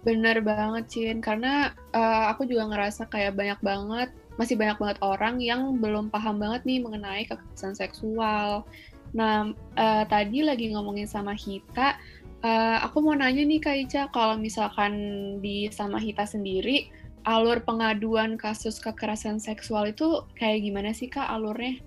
Bener 0.07 0.41
banget, 0.45 0.85
Cin. 0.89 1.19
Karena 1.25 1.73
uh, 1.97 2.31
aku 2.31 2.45
juga 2.45 2.69
ngerasa 2.71 3.09
kayak 3.11 3.35
banyak 3.37 3.61
banget, 3.65 4.09
masih 4.37 4.55
banyak 4.55 4.79
banget 4.79 4.99
orang 5.03 5.41
yang 5.43 5.81
belum 5.83 6.13
paham 6.13 6.39
banget 6.39 6.65
nih 6.69 6.79
mengenai 6.85 7.25
kekerasan 7.27 7.75
seksual. 7.75 8.65
Nah, 9.17 9.57
uh, 9.77 10.05
tadi 10.05 10.45
lagi 10.45 10.73
ngomongin 10.73 11.09
sama 11.09 11.33
Hita, 11.33 11.97
uh, 12.45 12.79
aku 12.85 13.03
mau 13.03 13.15
nanya 13.17 13.43
nih 13.43 13.61
Kak 13.63 13.77
Ica, 13.89 14.03
kalau 14.11 14.39
misalkan 14.39 14.93
di 15.43 15.71
sama 15.71 15.99
Hita 15.99 16.27
sendiri, 16.27 16.91
alur 17.27 17.61
pengaduan 17.63 18.39
kasus 18.39 18.79
kekerasan 18.79 19.43
seksual 19.43 19.91
itu 19.91 20.25
kayak 20.39 20.63
gimana 20.63 20.91
sih 20.95 21.11
Kak 21.11 21.27
alurnya? 21.27 21.81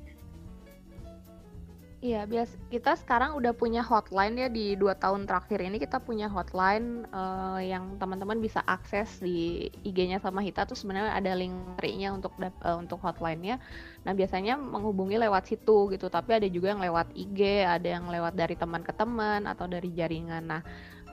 Iya, 2.02 2.26
bias 2.26 2.50
kita 2.74 2.98
sekarang 2.98 3.38
udah 3.38 3.54
punya 3.54 3.86
hotline 3.86 4.34
ya 4.34 4.50
di 4.50 4.74
dua 4.74 4.98
tahun 4.98 5.30
terakhir 5.30 5.62
ini 5.62 5.78
kita 5.78 6.02
punya 6.02 6.26
hotline 6.26 7.06
uh, 7.14 7.62
yang 7.62 8.02
teman-teman 8.02 8.42
bisa 8.42 8.58
akses 8.66 9.22
di 9.22 9.70
IG-nya 9.86 10.18
sama 10.18 10.42
Hita 10.42 10.66
tuh 10.66 10.74
sebenarnya 10.74 11.14
ada 11.14 11.38
link 11.38 11.54
tree-nya 11.78 12.10
untuk 12.10 12.34
uh, 12.42 12.78
untuk 12.82 12.98
hotline-nya. 13.06 13.62
Nah, 14.02 14.18
biasanya 14.18 14.58
menghubungi 14.58 15.22
lewat 15.22 15.54
situ 15.54 15.94
gitu, 15.94 16.10
tapi 16.10 16.42
ada 16.42 16.50
juga 16.50 16.74
yang 16.74 16.82
lewat 16.82 17.14
IG, 17.14 17.70
ada 17.70 17.86
yang 17.86 18.10
lewat 18.10 18.34
dari 18.34 18.58
teman 18.58 18.82
ke 18.82 18.94
teman 18.98 19.46
atau 19.46 19.70
dari 19.70 19.94
jaringan. 19.94 20.42
Nah, 20.50 20.62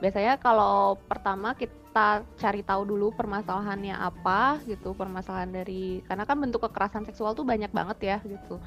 biasanya 0.01 0.41
kalau 0.41 0.97
pertama 1.05 1.53
kita 1.53 2.25
cari 2.33 2.65
tahu 2.65 2.89
dulu 2.89 3.13
permasalahannya 3.13 3.93
apa 3.93 4.57
gitu, 4.65 4.97
permasalahan 4.97 5.53
dari 5.53 6.01
karena 6.09 6.25
kan 6.25 6.41
bentuk 6.41 6.65
kekerasan 6.65 7.05
seksual 7.05 7.37
tuh 7.37 7.45
banyak 7.45 7.69
banget 7.69 7.97
ya 8.01 8.17
gitu 8.25 8.57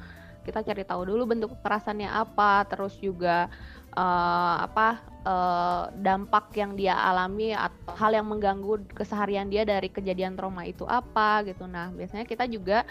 kita 0.43 0.61
cari 0.61 0.83
tahu 0.83 1.07
dulu 1.07 1.23
bentuk 1.35 1.55
kekerasannya 1.57 2.11
apa 2.11 2.67
terus 2.67 2.99
juga 2.99 3.47
uh, 3.97 4.55
apa 4.65 5.01
uh, 5.23 5.83
dampak 6.01 6.53
yang 6.57 6.73
dia 6.75 6.97
alami 6.97 7.53
atau 7.53 7.93
hal 7.95 8.11
yang 8.13 8.27
mengganggu 8.27 8.83
keseharian 8.93 9.47
dia 9.49 9.63
dari 9.63 9.89
kejadian 9.89 10.35
trauma 10.35 10.65
itu 10.67 10.83
apa 10.85 11.45
gitu. 11.47 11.65
Nah 11.69 11.93
biasanya 11.93 12.25
kita 12.27 12.49
juga 12.49 12.83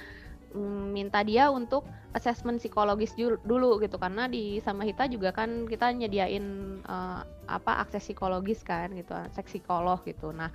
mm, 0.54 0.84
minta 0.94 1.20
dia 1.22 1.50
untuk 1.50 1.84
asesmen 2.14 2.58
psikologis 2.58 3.14
dulu 3.18 3.78
gitu. 3.82 3.96
Karena 3.98 4.26
di 4.30 4.58
sama 4.62 4.86
Hita 4.86 5.10
juga 5.10 5.34
kan 5.34 5.66
kita 5.68 5.92
nyediain 5.92 6.78
uh, 6.86 7.22
apa 7.50 7.82
akses 7.82 8.06
psikologis 8.06 8.62
kan 8.64 8.94
gitu 8.94 9.12
seks 9.34 9.52
psikolog 9.52 10.00
gitu. 10.06 10.30
Nah 10.30 10.50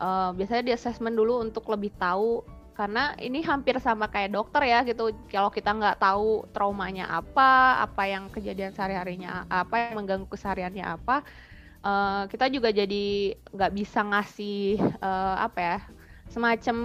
uh, 0.00 0.30
biasanya 0.36 0.62
di 0.62 0.72
asesmen 0.76 1.16
dulu 1.16 1.40
untuk 1.40 1.66
lebih 1.72 1.92
tahu 1.96 2.44
karena 2.76 3.16
ini 3.16 3.40
hampir 3.40 3.80
sama 3.80 4.06
kayak 4.12 4.36
dokter 4.36 4.62
ya 4.68 4.84
gitu. 4.84 5.10
Kalau 5.32 5.48
kita 5.48 5.72
nggak 5.72 5.96
tahu 5.96 6.44
traumanya 6.52 7.08
apa 7.08 7.80
apa 7.80 8.02
yang 8.04 8.28
kejadian 8.28 8.76
sehari 8.76 8.94
harinya 8.94 9.48
apa 9.48 9.90
yang 9.90 10.04
mengganggu 10.04 10.28
kesehariannya 10.28 10.84
apa 10.84 11.24
uh, 11.86 12.22
kita 12.28 12.52
juga 12.52 12.68
jadi 12.74 13.36
nggak 13.54 13.72
bisa 13.72 14.04
ngasih 14.04 14.82
uh, 15.00 15.36
apa 15.40 15.58
ya 15.58 15.78
semacam 16.26 16.76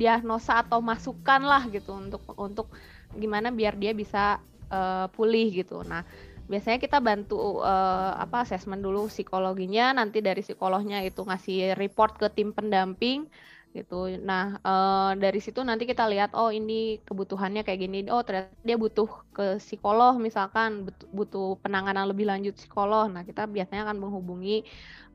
diagnosa 0.00 0.64
atau 0.64 0.80
masukan 0.80 1.44
lah 1.44 1.68
gitu 1.68 1.92
untuk 1.92 2.24
untuk 2.40 2.72
gimana 3.12 3.52
biar 3.52 3.76
dia 3.76 3.92
bisa 3.92 4.40
uh, 4.72 5.06
pulih 5.12 5.52
gitu. 5.52 5.84
Nah 5.84 6.02
biasanya 6.48 6.80
kita 6.80 6.98
bantu 6.98 7.60
uh, 7.60 8.16
apa 8.16 8.48
asesmen 8.48 8.80
dulu 8.80 9.06
psikologinya. 9.12 9.92
Nanti 9.92 10.24
dari 10.24 10.40
psikolognya 10.40 11.04
itu 11.04 11.20
ngasih 11.20 11.76
report 11.76 12.16
ke 12.16 12.26
tim 12.32 12.56
pendamping 12.56 13.28
gitu. 13.72 14.08
Nah 14.20 14.58
uh, 14.64 15.12
dari 15.14 15.38
situ 15.38 15.60
nanti 15.60 15.84
kita 15.84 16.08
lihat 16.08 16.32
oh 16.34 16.48
ini 16.48 17.00
kebutuhannya 17.04 17.62
kayak 17.62 17.80
gini. 17.84 17.98
Oh 18.08 18.24
ternyata 18.24 18.52
dia 18.64 18.76
butuh 18.80 19.08
ke 19.32 19.60
psikolog 19.60 20.16
misalkan 20.16 20.88
butuh 21.12 21.60
penanganan 21.60 22.08
lebih 22.08 22.28
lanjut 22.28 22.56
psikolog. 22.56 23.12
Nah 23.12 23.22
kita 23.22 23.44
biasanya 23.44 23.88
akan 23.88 23.98
menghubungi 24.00 24.64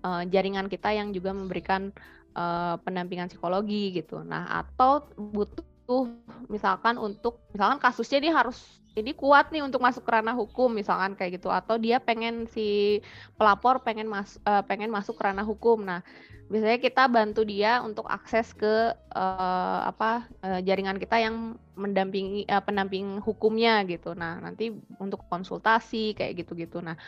uh, 0.05 0.24
jaringan 0.29 0.69
kita 0.69 0.93
yang 0.93 1.12
juga 1.12 1.33
memberikan 1.33 1.89
uh, 2.38 2.77
pendampingan 2.81 3.29
psikologi 3.29 3.93
gitu. 3.93 4.22
Nah 4.22 4.63
atau 4.63 5.07
butuh 5.17 6.07
misalkan 6.48 6.95
untuk 6.95 7.43
misalkan 7.51 7.79
kasusnya 7.81 8.19
dia 8.24 8.33
harus 8.33 8.83
ini 8.93 9.12
kuat 9.17 9.50
nih 9.50 9.65
untuk 9.65 9.81
masuk 9.81 10.05
ke 10.05 10.12
ranah 10.13 10.38
hukum 10.38 10.69
misalkan 10.69 11.17
kayak 11.17 11.41
gitu 11.41 11.50
atau 11.50 11.81
dia 11.81 11.98
pengen 11.98 12.45
si 12.45 13.01
pelapor 13.36 13.81
pengen 13.81 14.05
mas 14.05 14.38
pengen 14.69 14.93
masuk 14.93 15.17
ke 15.17 15.24
ranah 15.25 15.41
hukum 15.41 15.81
nah 15.81 16.05
biasanya 16.51 16.79
kita 16.79 17.03
bantu 17.07 17.41
dia 17.47 17.79
untuk 17.81 18.05
akses 18.12 18.51
ke 18.53 18.91
uh, 19.15 19.79
apa 19.88 20.27
uh, 20.43 20.59
jaringan 20.59 21.00
kita 21.00 21.17
yang 21.23 21.55
mendampingi 21.73 22.45
uh, 22.51 22.62
pendamping 22.62 23.23
hukumnya 23.23 23.81
gitu. 23.88 24.13
Nah 24.13 24.38
nanti 24.43 24.69
untuk 25.00 25.23
konsultasi 25.31 26.13
kayak 26.13 26.43
gitu 26.43 26.53
gitu 26.53 26.77
nah 26.83 27.00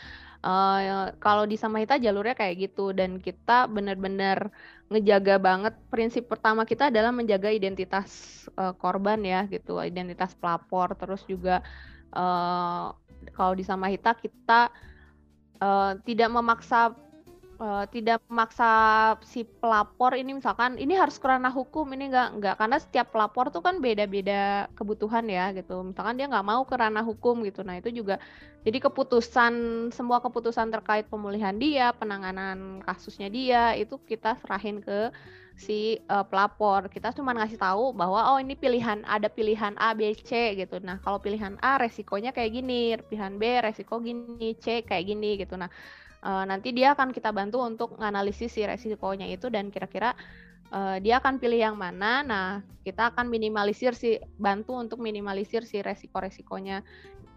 uh, 0.42 1.12
kalau 1.20 1.44
di 1.44 1.60
Samahita 1.60 2.00
jalurnya 2.00 2.34
kayak 2.34 2.72
gitu. 2.72 2.96
Dan 2.96 3.20
kita 3.20 3.68
benar-benar 3.68 4.50
ngejaga 4.90 5.36
banget. 5.38 5.74
Prinsip 5.92 6.32
pertama 6.32 6.64
kita 6.64 6.90
adalah 6.90 7.12
menjaga 7.12 7.52
identitas 7.52 8.10
uh, 8.56 8.74
korban 8.74 9.22
ya 9.22 9.46
gitu. 9.52 9.78
Identitas 9.78 10.34
pelapor. 10.34 10.96
Terus 10.96 11.22
juga 11.28 11.60
uh, 12.16 12.96
kalau 13.36 13.54
di 13.54 13.68
Samahita 13.68 14.16
kita 14.16 14.72
uh, 15.60 15.92
tidak 16.06 16.30
memaksa 16.32 17.05
uh, 17.58 17.86
tidak 17.90 18.24
memaksa 18.30 18.72
si 19.24 19.44
pelapor 19.44 20.16
ini 20.16 20.36
misalkan 20.38 20.80
ini 20.80 20.94
harus 20.96 21.20
kerana 21.20 21.52
hukum 21.52 21.88
ini 21.96 22.12
enggak 22.12 22.30
enggak 22.36 22.56
karena 22.60 22.78
setiap 22.78 23.12
pelapor 23.12 23.52
tuh 23.52 23.64
kan 23.64 23.80
beda-beda 23.84 24.70
kebutuhan 24.78 25.26
ya 25.28 25.52
gitu. 25.56 25.82
Misalkan 25.82 26.16
dia 26.16 26.28
nggak 26.30 26.48
mau 26.48 26.62
kerana 26.64 27.02
hukum 27.02 27.44
gitu. 27.48 27.64
Nah 27.64 27.80
itu 27.80 27.92
juga 27.92 28.22
jadi 28.66 28.82
keputusan 28.82 29.54
semua 29.94 30.22
keputusan 30.24 30.74
terkait 30.74 31.06
pemulihan 31.06 31.54
dia 31.56 31.94
penanganan 31.96 32.82
kasusnya 32.82 33.30
dia 33.30 33.78
itu 33.78 34.02
kita 34.02 34.36
serahin 34.42 34.82
ke 34.82 35.14
si 35.56 36.04
uh, 36.12 36.28
pelapor. 36.28 36.92
Kita 36.92 37.16
cuma 37.16 37.32
ngasih 37.32 37.56
tahu 37.56 37.96
bahwa 37.96 38.36
oh 38.36 38.40
ini 38.44 38.60
pilihan 38.60 39.08
ada 39.08 39.32
pilihan 39.32 39.72
A 39.80 39.96
B 39.96 40.12
C 40.12 40.58
gitu. 40.60 40.84
Nah 40.84 41.00
kalau 41.00 41.24
pilihan 41.24 41.56
A 41.64 41.80
resikonya 41.80 42.36
kayak 42.36 42.52
gini 42.52 43.00
pilihan 43.08 43.40
B 43.40 43.64
resiko 43.64 44.04
gini 44.04 44.52
C 44.60 44.84
kayak 44.84 45.06
gini 45.08 45.40
gitu. 45.40 45.56
Nah 45.56 45.72
uh, 46.26 46.44
nanti 46.50 46.74
dia 46.74 46.98
akan 46.98 47.14
kita 47.14 47.30
bantu 47.30 47.62
untuk 47.62 47.96
menganalisis 47.96 48.50
si 48.58 48.66
resikonya 48.66 49.30
itu 49.30 49.48
dan 49.54 49.70
kira-kira 49.70 50.18
uh, 50.74 50.98
dia 50.98 51.22
akan 51.22 51.38
pilih 51.38 51.62
yang 51.62 51.78
mana. 51.78 52.26
Nah, 52.26 52.48
kita 52.82 53.14
akan 53.14 53.30
minimalisir 53.30 53.94
si 53.94 54.18
bantu 54.42 54.74
untuk 54.74 54.98
minimalisir 54.98 55.62
si 55.64 55.80
resiko-resikonya 55.86 56.82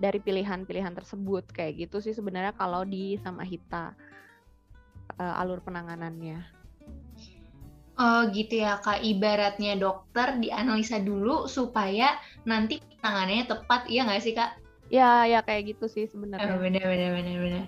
dari 0.01 0.23
pilihan-pilihan 0.23 0.95
tersebut 0.95 1.51
kayak 1.53 1.87
gitu 1.87 1.99
sih 1.99 2.15
sebenarnya 2.15 2.55
kalau 2.55 2.87
di 2.87 3.19
sama 3.21 3.43
Hita 3.45 3.93
uh, 5.19 5.41
alur 5.43 5.61
penanganannya. 5.61 6.57
Oh 7.99 8.31
gitu 8.31 8.63
ya 8.63 8.79
kak, 8.79 9.03
ibaratnya 9.03 9.75
dokter 9.75 10.39
dianalisa 10.39 11.03
dulu 11.03 11.51
supaya 11.51 12.15
nanti 12.47 12.79
penanganannya 13.03 13.51
tepat, 13.51 13.91
iya 13.91 14.07
nggak 14.07 14.23
sih 14.23 14.39
kak? 14.39 14.55
Ya, 14.89 15.27
ya 15.27 15.43
kayak 15.45 15.77
gitu 15.77 15.91
sih 15.91 16.07
sebenarnya. 16.07 16.57
Oh, 16.57 16.63
bener, 16.63 16.81
bener, 16.81 17.11
bener, 17.13 17.37
bener. 17.43 17.65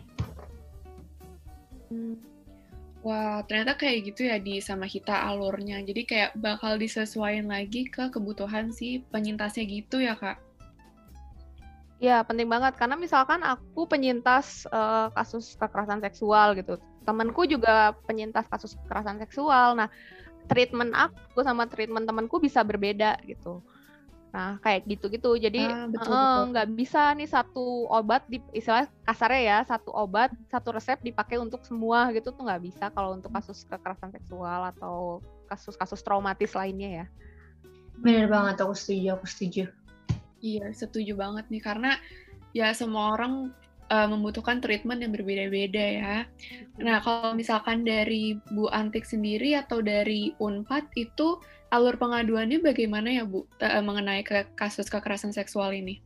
Wah, 3.01 3.41
ternyata 3.49 3.81
kayak 3.81 4.13
gitu 4.13 4.29
ya 4.29 4.37
di 4.37 4.61
sama 4.61 4.85
Hita 4.85 5.25
alurnya. 5.25 5.81
Jadi 5.81 6.05
kayak 6.05 6.37
bakal 6.37 6.77
disesuaikan 6.77 7.49
lagi 7.49 7.89
ke 7.89 8.13
kebutuhan 8.13 8.69
si 8.77 9.01
penyintasnya 9.09 9.65
gitu 9.65 10.05
ya, 10.05 10.13
Kak? 10.21 10.37
Ya, 11.97 12.21
penting 12.21 12.49
banget. 12.49 12.77
Karena 12.77 13.01
misalkan 13.01 13.41
aku 13.41 13.89
penyintas 13.89 14.69
uh, 14.69 15.09
kasus 15.17 15.57
kekerasan 15.57 16.05
seksual 16.05 16.53
gitu. 16.61 16.77
Temanku 17.09 17.49
juga 17.49 17.97
penyintas 18.05 18.45
kasus 18.53 18.77
kekerasan 18.85 19.17
seksual. 19.25 19.81
Nah, 19.81 19.89
treatment 20.53 20.93
aku 20.93 21.41
sama 21.41 21.65
treatment 21.73 22.05
temanku 22.05 22.37
bisa 22.37 22.61
berbeda 22.61 23.17
gitu. 23.25 23.65
Nah, 24.31 24.63
kayak 24.63 24.87
gitu-gitu. 24.87 25.35
Jadi 25.43 25.63
Ah, 25.67 25.91
betul, 25.91 26.15
eh, 26.15 26.23
betul. 26.23 26.45
nggak 26.55 26.69
bisa 26.79 27.03
nih 27.19 27.29
satu 27.29 27.67
obat 27.91 28.23
di 28.31 28.39
istilah 28.55 28.87
kasarnya 29.03 29.43
ya, 29.43 29.59
satu 29.67 29.91
obat, 29.91 30.31
satu 30.47 30.71
resep 30.71 31.03
dipakai 31.03 31.43
untuk 31.43 31.67
semua 31.67 32.07
gitu 32.15 32.31
tuh 32.31 32.47
nggak 32.47 32.63
bisa 32.63 32.95
kalau 32.95 33.19
untuk 33.19 33.35
kasus 33.35 33.67
kekerasan 33.67 34.15
seksual 34.15 34.71
atau 34.71 35.19
kasus-kasus 35.51 36.01
traumatis 36.07 36.55
lainnya 36.55 37.03
ya. 37.03 37.07
Bener 37.99 38.31
banget, 38.31 38.63
aku 38.63 38.73
setuju, 38.73 39.19
aku 39.19 39.27
setuju. 39.27 39.65
Iya, 40.41 40.73
setuju 40.73 41.19
banget 41.19 41.51
nih 41.53 41.61
karena 41.61 41.99
ya 42.57 42.73
semua 42.73 43.13
orang 43.19 43.53
uh, 43.91 44.09
membutuhkan 44.09 44.63
treatment 44.63 45.03
yang 45.05 45.13
berbeda-beda 45.13 45.85
ya. 46.01 46.17
Nah, 46.81 47.03
kalau 47.03 47.35
misalkan 47.37 47.83
dari 47.85 48.39
Bu 48.55 48.71
Antik 48.71 49.05
sendiri 49.05 49.59
atau 49.59 49.83
dari 49.85 50.33
Unpad 50.39 50.95
itu 50.97 51.37
alur 51.71 51.97
pengaduannya 51.97 52.59
bagaimana 52.61 53.15
ya 53.15 53.25
Bu 53.25 53.47
uh, 53.47 53.83
mengenai 53.83 54.27
ke 54.27 54.51
kasus 54.59 54.91
kekerasan 54.91 55.31
seksual 55.31 55.71
ini? 55.73 56.03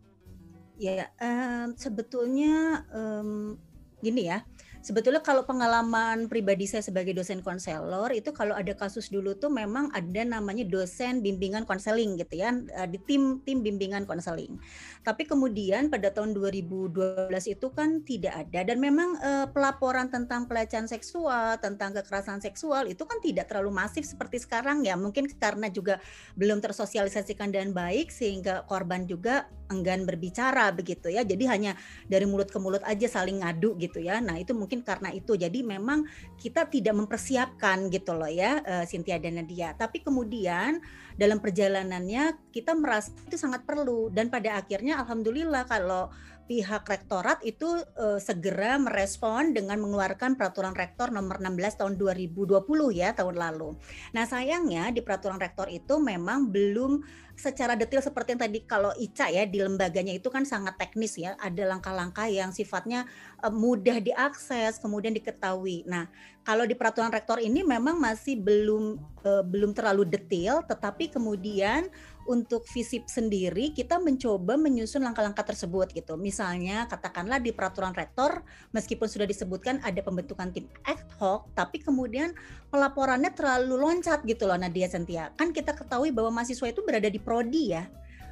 Ya, 0.77 1.09
em, 1.23 1.73
sebetulnya 1.79 2.85
em, 2.93 3.57
gini 4.05 4.29
ya. 4.29 4.45
Sebetulnya 4.85 5.25
kalau 5.25 5.49
pengalaman 5.49 6.29
pribadi 6.29 6.69
saya 6.69 6.85
sebagai 6.85 7.17
dosen 7.17 7.41
konselor 7.41 8.13
itu 8.13 8.37
kalau 8.37 8.53
ada 8.53 8.77
kasus 8.77 9.09
dulu 9.09 9.33
tuh 9.33 9.49
memang 9.49 9.89
ada 9.97 10.29
namanya 10.29 10.61
dosen 10.69 11.25
bimbingan 11.25 11.65
konseling 11.65 12.21
gitu 12.21 12.45
ya 12.45 12.53
eh, 12.53 12.89
di 12.93 13.01
tim 13.01 13.41
tim 13.49 13.65
bimbingan 13.65 14.05
konseling. 14.05 14.61
Tapi 15.01 15.25
kemudian 15.25 15.89
pada 15.89 16.13
tahun 16.13 16.37
2012 16.37 17.33
itu 17.49 17.67
kan 17.73 18.05
tidak 18.05 18.45
ada 18.45 18.61
dan 18.61 18.77
memang 18.77 19.17
eh, 19.25 19.47
pelaporan 19.49 20.13
tentang 20.13 20.45
pelecehan 20.45 20.85
seksual, 20.85 21.57
tentang 21.65 21.97
kekerasan 21.97 22.45
seksual 22.45 22.85
itu 22.85 23.09
kan 23.09 23.25
tidak 23.25 23.49
terlalu 23.49 23.73
masif 23.73 24.05
seperti 24.05 24.45
sekarang 24.45 24.85
ya. 24.85 25.01
Mungkin 25.01 25.33
karena 25.41 25.73
juga 25.73 25.97
belum 26.37 26.61
tersosialisasikan 26.61 27.49
dengan 27.49 27.73
baik 27.73 28.13
sehingga 28.13 28.69
korban 28.69 29.09
juga 29.09 29.49
enggan 29.73 30.05
berbicara 30.05 30.71
begitu 30.75 31.09
ya. 31.09 31.25
Jadi 31.25 31.45
hanya 31.49 31.73
dari 32.09 32.29
mulut 32.29 32.51
ke 32.53 32.59
mulut 32.61 32.85
aja 32.85 33.07
saling 33.09 33.41
ngadu 33.41 33.77
gitu 33.81 34.01
ya. 34.01 34.21
Nah, 34.21 34.37
itu 34.37 34.53
mungkin 34.53 34.74
karena 34.83 35.15
itu. 35.15 35.39
Jadi 35.39 35.63
memang 35.63 36.03
kita 36.41 36.67
tidak 36.67 36.97
mempersiapkan 36.97 37.93
gitu 37.93 38.17
loh 38.17 38.31
ya 38.31 38.59
eh, 38.65 38.85
Cynthia 38.89 39.21
dan 39.23 39.39
Nadia. 39.39 39.77
Tapi 39.79 40.03
kemudian 40.03 40.83
dalam 41.15 41.39
perjalanannya 41.39 42.51
kita 42.51 42.75
merasa 42.75 43.15
itu 43.29 43.39
sangat 43.39 43.63
perlu 43.63 44.11
dan 44.11 44.33
pada 44.33 44.59
akhirnya 44.59 44.99
alhamdulillah 44.99 45.69
kalau 45.71 46.11
pihak 46.45 46.85
rektorat 46.85 47.41
itu 47.41 47.81
eh, 47.97 48.21
segera 48.21 48.77
merespon 48.77 49.57
dengan 49.57 49.81
mengeluarkan 49.81 50.37
peraturan 50.37 50.77
rektor 50.77 51.09
nomor 51.09 51.41
16 51.41 51.81
tahun 51.81 51.95
2020 51.97 52.61
ya 52.93 53.17
tahun 53.17 53.37
lalu. 53.37 53.77
Nah, 54.13 54.25
sayangnya 54.29 54.93
di 54.93 55.01
peraturan 55.01 55.41
rektor 55.41 55.73
itu 55.73 55.97
memang 56.01 56.53
belum 56.53 57.01
secara 57.35 57.75
detail 57.75 58.03
seperti 58.03 58.35
yang 58.35 58.43
tadi 58.47 58.59
kalau 58.63 58.95
Ica 58.95 59.27
ya 59.27 59.43
di 59.45 59.59
lembaganya 59.59 60.15
itu 60.15 60.31
kan 60.31 60.47
sangat 60.47 60.79
teknis 60.79 61.19
ya, 61.19 61.35
ada 61.39 61.67
langkah-langkah 61.67 62.31
yang 62.31 62.55
sifatnya 62.55 63.07
eh, 63.43 63.53
mudah 63.53 63.99
diakses, 63.99 64.79
kemudian 64.79 65.13
diketahui. 65.15 65.83
Nah, 65.87 66.07
kalau 66.47 66.65
di 66.65 66.79
peraturan 66.79 67.11
rektor 67.11 67.43
ini 67.43 67.67
memang 67.67 67.99
masih 67.99 68.39
belum 68.39 68.99
eh, 69.27 69.45
belum 69.45 69.75
terlalu 69.75 70.07
detail, 70.07 70.63
tetapi 70.63 71.11
kemudian 71.11 71.91
untuk 72.27 72.65
FISIP 72.69 73.07
sendiri 73.07 73.71
kita 73.73 74.01
mencoba 74.01 74.57
menyusun 74.57 75.05
langkah-langkah 75.05 75.45
tersebut 75.45 75.93
gitu. 75.93 76.17
Misalnya 76.17 76.89
katakanlah 76.89 77.41
di 77.41 77.53
peraturan 77.53 77.93
rektor 77.93 78.45
meskipun 78.73 79.07
sudah 79.07 79.29
disebutkan 79.29 79.81
ada 79.85 80.01
pembentukan 80.01 80.51
tim 80.53 80.67
ad 80.85 81.01
hoc, 81.21 81.49
tapi 81.53 81.81
kemudian 81.81 82.33
pelaporannya 82.69 83.33
terlalu 83.33 83.77
loncat 83.79 84.25
gitu 84.25 84.49
loh 84.49 84.57
Nadia 84.57 84.89
Sentia. 84.89 85.31
Kan 85.37 85.55
kita 85.55 85.77
ketahui 85.77 86.11
bahwa 86.11 86.41
mahasiswa 86.41 86.71
itu 86.71 86.81
berada 86.83 87.09
di 87.09 87.21
prodi 87.21 87.77
ya 87.77 87.85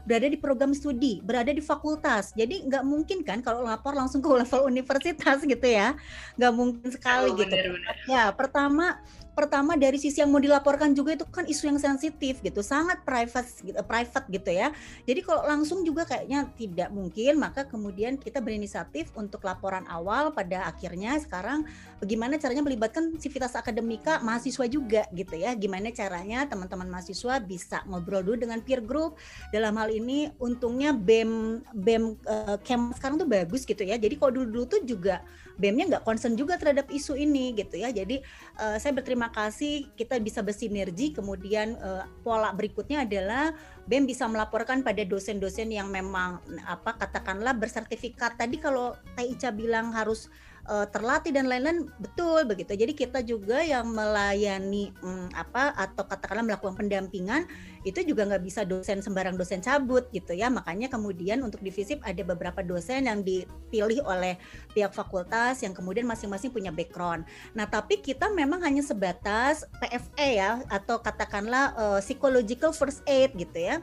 berada 0.02 0.26
di 0.26 0.38
program 0.38 0.74
studi, 0.74 1.22
berada 1.22 1.54
di 1.54 1.62
fakultas. 1.62 2.34
Jadi 2.34 2.66
nggak 2.66 2.82
mungkin 2.82 3.22
kan 3.22 3.38
kalau 3.38 3.62
lapor 3.62 3.94
langsung 3.94 4.18
ke 4.18 4.28
level 4.42 4.66
universitas 4.66 5.42
gitu 5.42 5.66
ya, 5.66 5.94
nggak 6.38 6.52
mungkin 6.54 6.88
sekali 6.90 7.30
Oh, 7.32 7.38
gitu. 7.38 7.54
bener-bener. 7.54 7.94
Ya 8.10 8.34
pertama 8.34 8.98
pertama 9.32 9.74
dari 9.80 9.96
sisi 9.96 10.20
yang 10.20 10.28
mau 10.28 10.40
dilaporkan 10.40 10.92
juga 10.92 11.16
itu 11.16 11.24
kan 11.28 11.48
isu 11.48 11.72
yang 11.72 11.80
sensitif 11.80 12.44
gitu, 12.44 12.60
sangat 12.60 13.00
private 13.02 13.48
gitu, 13.64 13.80
private 13.84 14.26
gitu 14.28 14.50
ya. 14.52 14.68
Jadi 15.08 15.20
kalau 15.24 15.42
langsung 15.48 15.80
juga 15.82 16.04
kayaknya 16.04 16.48
tidak 16.54 16.88
mungkin, 16.92 17.40
maka 17.40 17.64
kemudian 17.64 18.20
kita 18.20 18.44
berinisiatif 18.44 19.08
untuk 19.16 19.44
laporan 19.48 19.88
awal 19.88 20.36
pada 20.36 20.68
akhirnya 20.68 21.16
sekarang 21.20 21.64
bagaimana 21.98 22.36
caranya 22.36 22.62
melibatkan 22.64 23.16
sivitas 23.16 23.56
akademika 23.56 24.20
mahasiswa 24.20 24.68
juga 24.68 25.08
gitu 25.16 25.40
ya. 25.40 25.56
Gimana 25.56 25.88
caranya 25.92 26.44
teman-teman 26.44 26.88
mahasiswa 26.92 27.40
bisa 27.40 27.80
ngobrol 27.88 28.20
dulu 28.20 28.36
dengan 28.44 28.60
peer 28.60 28.84
group. 28.84 29.16
Dalam 29.48 29.76
hal 29.80 29.88
ini 29.92 30.28
untungnya 30.36 30.92
BEM 30.92 31.64
BEM 31.72 32.04
eh, 32.28 32.56
Kem 32.60 32.92
sekarang 32.92 33.16
tuh 33.16 33.28
bagus 33.28 33.64
gitu 33.64 33.80
ya. 33.80 33.96
Jadi 33.96 34.14
kalau 34.20 34.42
dulu-dulu 34.42 34.64
tuh 34.78 34.80
juga 34.84 35.24
BEM-nya 35.56 35.96
nggak 35.96 36.04
concern 36.04 36.32
juga 36.34 36.56
terhadap 36.56 36.88
isu 36.88 37.14
ini 37.16 37.52
gitu 37.56 37.78
ya. 37.78 37.92
Jadi 37.92 38.20
eh, 38.58 38.76
saya 38.80 38.92
berterima 38.96 39.21
kasih 39.30 39.92
kita 39.94 40.18
bisa 40.18 40.42
bersinergi. 40.42 41.14
Kemudian 41.14 41.78
eh, 41.78 42.04
pola 42.26 42.50
berikutnya 42.50 43.06
adalah 43.06 43.54
BEM 43.86 44.08
bisa 44.08 44.26
melaporkan 44.26 44.82
pada 44.82 45.04
dosen-dosen 45.04 45.70
yang 45.70 45.92
memang 45.92 46.42
apa 46.66 46.98
katakanlah 46.98 47.54
bersertifikat. 47.54 48.34
Tadi 48.40 48.56
kalau 48.58 48.96
Teh 49.14 49.30
Ica 49.30 49.54
bilang 49.54 49.94
harus 49.94 50.32
eh, 50.68 50.86
terlatih 50.90 51.32
dan 51.34 51.50
lain-lain 51.50 51.88
betul 51.98 52.46
begitu. 52.46 52.74
Jadi 52.74 52.92
kita 52.94 53.20
juga 53.22 53.62
yang 53.62 53.90
melayani 53.90 54.94
mm, 55.02 55.34
apa 55.34 55.74
atau 55.74 56.06
katakanlah 56.06 56.46
melakukan 56.46 56.78
pendampingan 56.78 57.46
itu 57.82 57.98
juga 58.06 58.26
nggak 58.28 58.42
bisa 58.46 58.62
dosen 58.62 59.02
sembarang 59.02 59.34
dosen 59.34 59.58
cabut 59.58 60.06
gitu 60.14 60.34
ya. 60.34 60.50
Makanya 60.50 60.90
kemudian 60.90 61.42
untuk 61.42 61.62
di 61.62 61.70
FISIP 61.74 62.02
ada 62.06 62.22
beberapa 62.22 62.62
dosen 62.62 63.10
yang 63.10 63.26
dipilih 63.26 64.02
oleh 64.06 64.38
pihak 64.74 64.94
fakultas 64.94 65.62
yang 65.62 65.74
kemudian 65.74 66.06
masing-masing 66.06 66.54
punya 66.54 66.70
background. 66.70 67.26
Nah, 67.54 67.66
tapi 67.66 67.98
kita 67.98 68.30
memang 68.30 68.62
hanya 68.62 68.82
sebatas 68.82 69.66
PFE 69.82 70.28
ya 70.38 70.62
atau 70.70 71.02
katakanlah 71.02 71.74
eh, 71.74 72.00
psychological 72.04 72.70
first 72.70 73.02
aid 73.06 73.34
gitu 73.34 73.58
ya. 73.58 73.82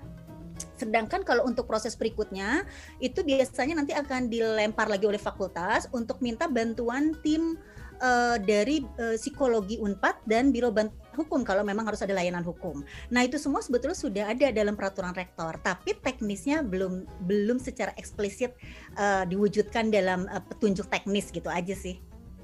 Sedangkan 0.80 1.28
kalau 1.28 1.44
untuk 1.44 1.68
proses 1.68 2.00
berikutnya 2.00 2.64
itu 3.04 3.20
biasanya 3.20 3.84
nanti 3.84 3.92
akan 3.92 4.32
dilempar 4.32 4.88
lagi 4.88 5.04
oleh 5.04 5.20
fakultas 5.20 5.92
untuk 5.92 6.24
minta 6.24 6.48
bantuan 6.48 7.12
tim 7.20 7.60
eh, 8.00 8.38
dari 8.40 8.88
eh, 8.96 9.20
psikologi 9.20 9.76
Unpad 9.84 10.24
dan 10.24 10.56
Biro 10.56 10.72
Bantuan 10.72 11.10
Hukum 11.20 11.44
kalau 11.44 11.68
memang 11.68 11.84
harus 11.84 12.00
ada 12.00 12.16
layanan 12.16 12.48
hukum. 12.48 12.80
Nah, 13.12 13.28
itu 13.28 13.36
semua 13.36 13.60
sebetulnya 13.60 14.00
sudah 14.00 14.32
ada 14.32 14.56
dalam 14.56 14.80
peraturan 14.80 15.12
rektor, 15.12 15.60
tapi 15.60 16.00
teknisnya 16.00 16.64
belum 16.64 17.04
belum 17.28 17.60
secara 17.60 17.92
eksplisit 18.00 18.56
eh, 18.96 19.24
diwujudkan 19.28 19.92
dalam 19.92 20.32
eh, 20.32 20.40
petunjuk 20.48 20.88
teknis 20.88 21.28
gitu 21.36 21.52
aja 21.52 21.76
sih. 21.76 22.00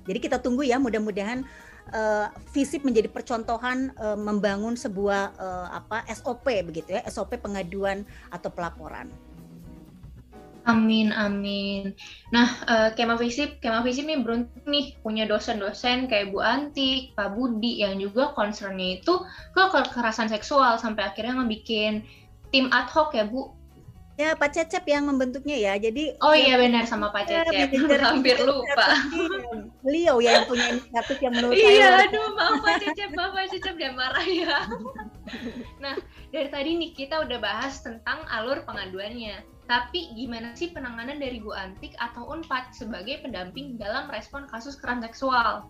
Jadi 0.05 0.19
kita 0.19 0.43
tunggu 0.43 0.67
ya, 0.67 0.75
mudah-mudahan 0.75 1.47
FISIP 2.51 2.81
menjadi 2.87 3.07
percontohan 3.11 3.93
eh, 3.93 4.17
membangun 4.17 4.73
sebuah 4.73 5.37
eh, 5.37 5.67
apa 5.75 6.07
SOP 6.11 6.47
begitu 6.65 6.97
ya, 6.97 7.01
SOP 7.07 7.37
pengaduan 7.37 8.07
atau 8.33 8.49
pelaporan. 8.49 9.11
Amin, 10.65 11.13
amin. 11.13 11.93
Nah, 12.33 12.49
eh, 12.65 12.89
Kema 12.97 13.21
Visip, 13.21 13.61
Kema 13.61 13.85
Visip 13.85 14.09
nih 14.09 14.17
beruntung 14.25 14.65
nih 14.65 14.97
punya 15.05 15.29
dosen-dosen 15.29 16.09
kayak 16.09 16.33
Bu 16.33 16.41
Antik, 16.41 17.13
Pak 17.13 17.37
Budi 17.37 17.85
yang 17.85 18.01
juga 18.01 18.33
concernnya 18.33 18.97
itu 18.97 19.13
ke 19.53 19.61
kekerasan 19.69 20.25
seksual 20.25 20.81
sampai 20.81 21.05
akhirnya 21.05 21.37
ngebikin 21.37 22.01
tim 22.49 22.73
ad 22.73 22.89
hoc 22.89 23.13
ya 23.13 23.29
Bu. 23.29 23.53
Ya, 24.17 24.33
Pak 24.33 24.57
Cecep 24.57 24.87
yang 24.89 25.05
membentuknya 25.05 25.53
ya. 25.53 25.73
Jadi 25.77 26.17
Oh 26.23 26.33
iya 26.33 26.57
benar 26.57 26.89
sama 26.89 27.13
Pak 27.13 27.29
Ya, 27.29 27.45
Cecep, 27.45 27.69
manajer 27.69 28.01
hampir 28.09 28.37
lupa. 28.41 28.85
beliau 29.85 30.17
ya 30.17 30.41
yang 30.41 30.49
punya 30.49 30.65
inisiatif 30.73 31.17
yang 31.21 31.33
menurut 31.37 31.53
Iya, 31.53 31.69
saya 31.69 32.09
aduh 32.09 32.29
maaf 32.33 32.57
Pak 32.65 32.75
Cecep, 32.81 33.09
maaf 33.13 33.31
Pak 33.37 33.45
Cecep 33.53 33.75
dan 33.77 33.93
marah 33.93 34.25
ya. 34.25 34.57
nah, 35.83 35.95
dari 36.33 36.49
tadi 36.49 36.69
nih 36.81 36.91
kita 36.97 37.21
udah 37.21 37.37
bahas 37.37 37.85
tentang 37.85 38.25
alur 38.33 38.65
pengaduannya. 38.65 39.45
Tapi 39.65 40.13
gimana 40.13 40.53
sih 40.53 40.73
penanganan 40.73 41.17
dari 41.17 41.41
Bu 41.41 41.53
Antik 41.53 41.93
atau 41.97 42.29
Unpad 42.29 42.73
sebagai 42.73 43.21
pendamping 43.21 43.77
dalam 43.77 44.09
respon 44.09 44.49
kasus 44.49 44.77
kekerasan 44.77 45.05
seksual? 45.05 45.69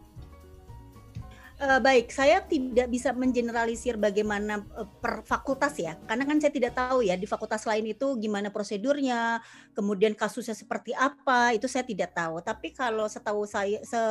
Eh, 1.55 1.79
baik, 1.79 2.11
saya 2.11 2.43
tidak 2.43 2.91
bisa 2.91 3.15
mengeneralisir 3.15 3.95
bagaimana 3.95 4.59
eh, 4.75 4.87
per 4.99 5.23
fakultas 5.23 5.71
ya, 5.79 5.95
karena 6.03 6.27
kan 6.27 6.35
saya 6.35 6.51
tidak 6.51 6.75
tahu 6.75 6.99
ya 6.99 7.15
di 7.15 7.23
fakultas 7.23 7.63
lain 7.63 7.95
itu 7.95 8.19
gimana 8.19 8.51
prosedurnya, 8.51 9.39
kemudian 9.71 10.11
kasusnya 10.19 10.51
seperti 10.51 10.91
apa, 10.91 11.55
itu 11.55 11.63
saya 11.71 11.87
tidak 11.87 12.11
tahu. 12.11 12.43
Tapi 12.43 12.75
kalau 12.75 13.07
setahu 13.07 13.47
saya, 13.47 13.79
se, 13.87 14.01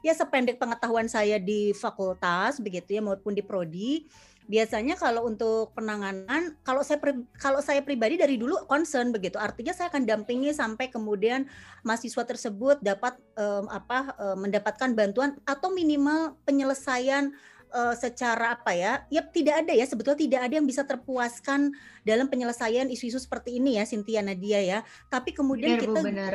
ya 0.00 0.16
sependek 0.16 0.56
pengetahuan 0.56 1.04
saya 1.04 1.36
di 1.36 1.76
fakultas 1.76 2.64
begitu 2.64 2.96
ya 2.96 3.04
maupun 3.04 3.36
di 3.36 3.44
prodi, 3.44 4.08
biasanya 4.46 4.94
kalau 4.94 5.26
untuk 5.26 5.74
penanganan, 5.74 6.54
kalau 6.62 6.80
saya 6.86 7.02
kalau 7.38 7.58
saya 7.58 7.82
pribadi 7.82 8.14
dari 8.18 8.38
dulu 8.38 8.66
concern 8.70 9.10
begitu, 9.10 9.36
artinya 9.36 9.74
saya 9.74 9.90
akan 9.90 10.06
dampingi 10.06 10.54
sampai 10.54 10.90
kemudian 10.90 11.46
mahasiswa 11.82 12.22
tersebut 12.22 12.78
dapat 12.80 13.18
em, 13.34 13.66
apa 13.68 14.14
em, 14.16 14.36
mendapatkan 14.46 14.90
bantuan 14.94 15.34
atau 15.44 15.74
minimal 15.74 16.38
penyelesaian 16.46 17.34
uh, 17.74 17.94
secara 17.96 18.56
apa 18.58 18.72
ya? 18.72 19.02
Ya 19.10 19.22
tidak 19.26 19.66
ada 19.66 19.72
ya 19.74 19.84
sebetulnya 19.84 20.18
tidak 20.18 20.40
ada 20.46 20.54
yang 20.56 20.66
bisa 20.68 20.82
terpuaskan 20.86 21.74
dalam 22.06 22.30
penyelesaian 22.30 22.86
isu-isu 22.88 23.18
seperti 23.18 23.58
ini 23.58 23.80
ya 23.80 23.84
Cynthia 23.88 24.22
Nadia 24.22 24.60
ya. 24.62 24.78
Tapi 25.10 25.34
kemudian 25.34 25.76
Benar, 25.76 25.80
Bu, 25.82 25.94
kita 25.94 26.00
benar. 26.04 26.32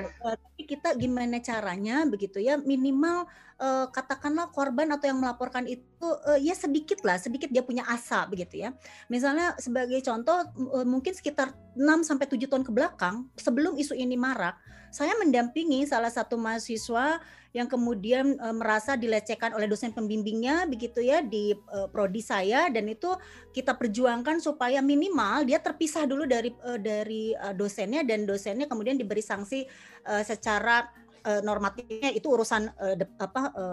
Tapi 0.61 0.77
kita 0.77 0.93
gimana 0.93 1.41
caranya 1.41 2.05
begitu 2.05 2.37
ya 2.37 2.53
minimal 2.53 3.25
uh, 3.57 3.89
katakanlah 3.89 4.53
korban 4.53 4.93
atau 4.93 5.09
yang 5.09 5.17
melaporkan 5.17 5.65
itu 5.65 6.05
uh, 6.05 6.37
ya 6.37 6.53
sedikit 6.53 7.01
lah 7.01 7.17
sedikit 7.17 7.49
dia 7.49 7.65
punya 7.65 7.81
asa 7.89 8.29
begitu 8.29 8.61
ya. 8.61 8.77
Misalnya 9.09 9.57
sebagai 9.57 9.97
contoh 10.05 10.37
uh, 10.69 10.85
mungkin 10.85 11.17
sekitar 11.17 11.57
6 11.73 12.05
sampai 12.05 12.29
7 12.29 12.45
tahun 12.45 12.61
ke 12.61 12.69
belakang 12.69 13.25
sebelum 13.41 13.73
isu 13.73 13.97
ini 13.97 14.13
marak, 14.13 14.53
saya 14.91 15.15
mendampingi 15.17 15.87
salah 15.87 16.11
satu 16.11 16.35
mahasiswa 16.35 17.23
yang 17.51 17.67
kemudian 17.67 18.35
e, 18.39 18.47
merasa 18.55 18.95
dilecehkan 18.95 19.51
oleh 19.55 19.67
dosen 19.67 19.91
pembimbingnya 19.91 20.67
begitu 20.67 21.03
ya 21.03 21.19
di 21.19 21.51
e, 21.51 21.77
prodi 21.91 22.23
saya 22.23 22.67
dan 22.71 22.87
itu 22.87 23.11
kita 23.51 23.75
perjuangkan 23.75 24.39
supaya 24.39 24.79
minimal 24.79 25.43
dia 25.47 25.59
terpisah 25.59 26.07
dulu 26.07 26.23
dari 26.27 26.51
e, 26.51 26.71
dari 26.79 27.23
dosennya 27.55 28.03
dan 28.07 28.23
dosennya 28.23 28.67
kemudian 28.71 28.95
diberi 28.95 29.23
sanksi 29.23 29.67
e, 30.05 30.13
secara 30.25 30.89
e, 31.21 31.41
normatifnya 31.45 32.11
itu 32.13 32.27
urusan 32.29 32.69
e, 32.75 32.87
de, 33.01 33.05
apa 33.21 33.53
e, 33.53 33.65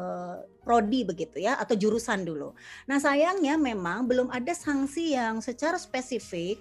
prodi 0.63 1.05
begitu 1.05 1.41
ya 1.41 1.57
atau 1.57 1.75
jurusan 1.75 2.25
dulu. 2.25 2.53
Nah, 2.87 3.01
sayangnya 3.01 3.57
memang 3.57 4.05
belum 4.05 4.29
ada 4.33 4.53
sanksi 4.53 5.17
yang 5.17 5.41
secara 5.41 5.81
spesifik 5.81 6.61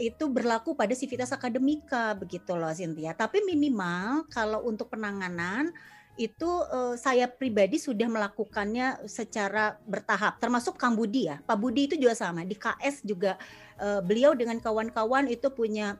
itu 0.00 0.24
berlaku 0.32 0.72
pada 0.72 0.96
sivitas 0.96 1.36
akademika 1.36 2.16
begitu 2.16 2.56
loh 2.56 2.72
Cynthia. 2.72 3.12
Tapi 3.12 3.44
minimal 3.44 4.24
kalau 4.32 4.64
untuk 4.64 4.88
penanganan 4.88 5.68
itu 6.20 6.48
uh, 6.68 6.92
saya 7.00 7.24
pribadi 7.24 7.80
sudah 7.80 8.04
melakukannya 8.04 9.08
secara 9.08 9.80
bertahap 9.88 10.36
termasuk 10.36 10.76
Kang 10.76 10.92
Budi 10.92 11.24
ya 11.24 11.40
Pak 11.40 11.56
Budi 11.56 11.88
itu 11.88 11.96
juga 11.96 12.12
sama 12.12 12.44
di 12.44 12.52
KS 12.52 13.00
juga 13.00 13.40
uh, 13.80 14.04
beliau 14.04 14.36
dengan 14.36 14.60
kawan-kawan 14.60 15.24
itu 15.32 15.48
punya 15.48 15.96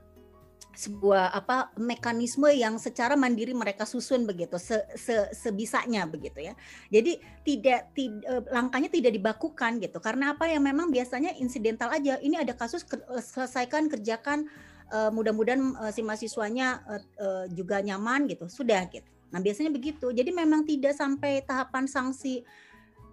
sebuah 0.73 1.37
apa 1.37 1.69
mekanisme 1.77 2.49
yang 2.49 2.81
secara 2.81 3.13
mandiri 3.13 3.53
mereka 3.53 3.85
susun 3.85 4.25
begitu 4.25 4.57
se, 4.57 4.81
se, 4.97 5.29
sebisanya 5.37 6.09
begitu 6.09 6.41
ya. 6.41 6.57
Jadi 6.89 7.21
tidak 7.45 7.93
tid, 7.93 8.25
eh, 8.25 8.43
langkahnya 8.49 8.89
tidak 8.89 9.13
dibakukan 9.13 9.77
gitu. 9.85 10.01
Karena 10.01 10.33
apa? 10.33 10.49
Yang 10.49 10.65
memang 10.73 10.89
biasanya 10.89 11.37
insidental 11.37 11.93
aja. 11.93 12.17
Ini 12.25 12.41
ada 12.41 12.57
kasus 12.57 12.89
ke, 12.89 12.97
selesaikan 13.21 13.93
kerjakan 13.93 14.49
uh, 14.89 15.13
mudah-mudahan 15.13 15.61
uh, 15.77 15.93
si 15.93 16.01
mahasiswanya 16.01 16.81
uh, 16.89 17.03
uh, 17.21 17.45
juga 17.53 17.85
nyaman 17.85 18.25
gitu. 18.33 18.49
Sudah 18.49 18.89
gitu. 18.89 19.09
Nah, 19.29 19.41
biasanya 19.45 19.73
begitu. 19.73 20.09
Jadi 20.09 20.33
memang 20.33 20.65
tidak 20.65 20.97
sampai 20.97 21.45
tahapan 21.45 21.85
sanksi 21.85 22.45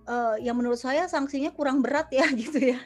uh, 0.07 0.35
yang 0.39 0.55
menurut 0.55 0.79
saya 0.79 1.11
sanksinya 1.11 1.51
kurang 1.51 1.83
berat 1.83 2.07
ya 2.09 2.23
gitu 2.41 2.75
ya. 2.75 2.79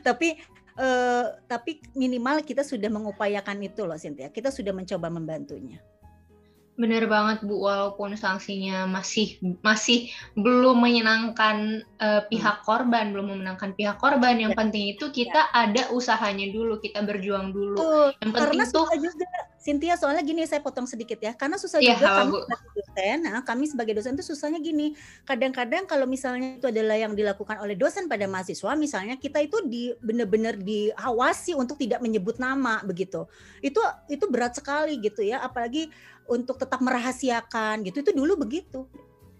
tapi 0.00 0.40
uh, 0.76 1.26
tapi 1.48 1.80
minimal 1.96 2.44
kita 2.44 2.62
sudah 2.62 2.88
mengupayakan 2.92 3.58
itu 3.64 3.82
loh 3.84 3.98
Cynthia. 3.98 4.28
Kita 4.30 4.52
sudah 4.52 4.72
mencoba 4.72 5.08
membantunya. 5.08 5.80
Benar 6.76 7.08
banget 7.08 7.40
Bu, 7.42 7.64
walaupun 7.64 8.12
sanksinya 8.20 8.84
masih 8.84 9.40
masih 9.64 10.12
belum 10.36 10.76
menyenangkan 10.80 11.82
uh, 12.00 12.22
pihak 12.28 12.62
korban, 12.68 13.16
belum 13.16 13.32
memenangkan 13.32 13.72
pihak 13.72 13.96
korban. 13.96 14.36
Yang 14.36 14.52
ya. 14.54 14.58
penting 14.60 14.84
itu 14.92 15.04
kita 15.08 15.42
ya. 15.48 15.66
ada 15.68 15.82
usahanya 15.90 16.52
dulu, 16.52 16.76
kita 16.78 17.00
berjuang 17.00 17.56
dulu. 17.56 17.80
Tuh, 17.80 18.12
yang 18.20 18.30
penting 18.36 18.60
karena 18.60 18.64
tuh 18.68 18.86
juga 19.00 19.26
Cynthia 19.66 19.98
soalnya 19.98 20.22
gini 20.22 20.46
saya 20.46 20.62
potong 20.62 20.86
sedikit 20.86 21.18
ya 21.18 21.34
karena 21.34 21.58
susah 21.58 21.82
ya, 21.82 21.98
juga 21.98 22.22
kami 22.22 22.38
sebagai 22.38 22.70
dosen 22.78 23.18
nah 23.26 23.42
kami 23.42 23.64
sebagai 23.66 23.92
dosen 23.98 24.14
itu 24.14 24.24
susahnya 24.30 24.62
gini 24.62 24.94
kadang-kadang 25.26 25.90
kalau 25.90 26.06
misalnya 26.06 26.62
itu 26.62 26.70
adalah 26.70 26.94
yang 26.94 27.18
dilakukan 27.18 27.58
oleh 27.58 27.74
dosen 27.74 28.06
pada 28.06 28.30
mahasiswa 28.30 28.78
misalnya 28.78 29.18
kita 29.18 29.42
itu 29.42 29.58
di 29.66 29.90
benar-benar 29.98 30.54
diawasi 30.62 31.58
untuk 31.58 31.82
tidak 31.82 31.98
menyebut 31.98 32.38
nama 32.38 32.78
begitu 32.86 33.26
itu 33.58 33.82
itu 34.06 34.22
berat 34.30 34.54
sekali 34.54 35.02
gitu 35.02 35.26
ya 35.26 35.42
apalagi 35.42 35.90
untuk 36.30 36.60
tetap 36.60 36.82
merahasiakan 36.82 37.86
gitu 37.86 38.02
itu 38.02 38.12
dulu 38.12 38.38
begitu 38.38 38.86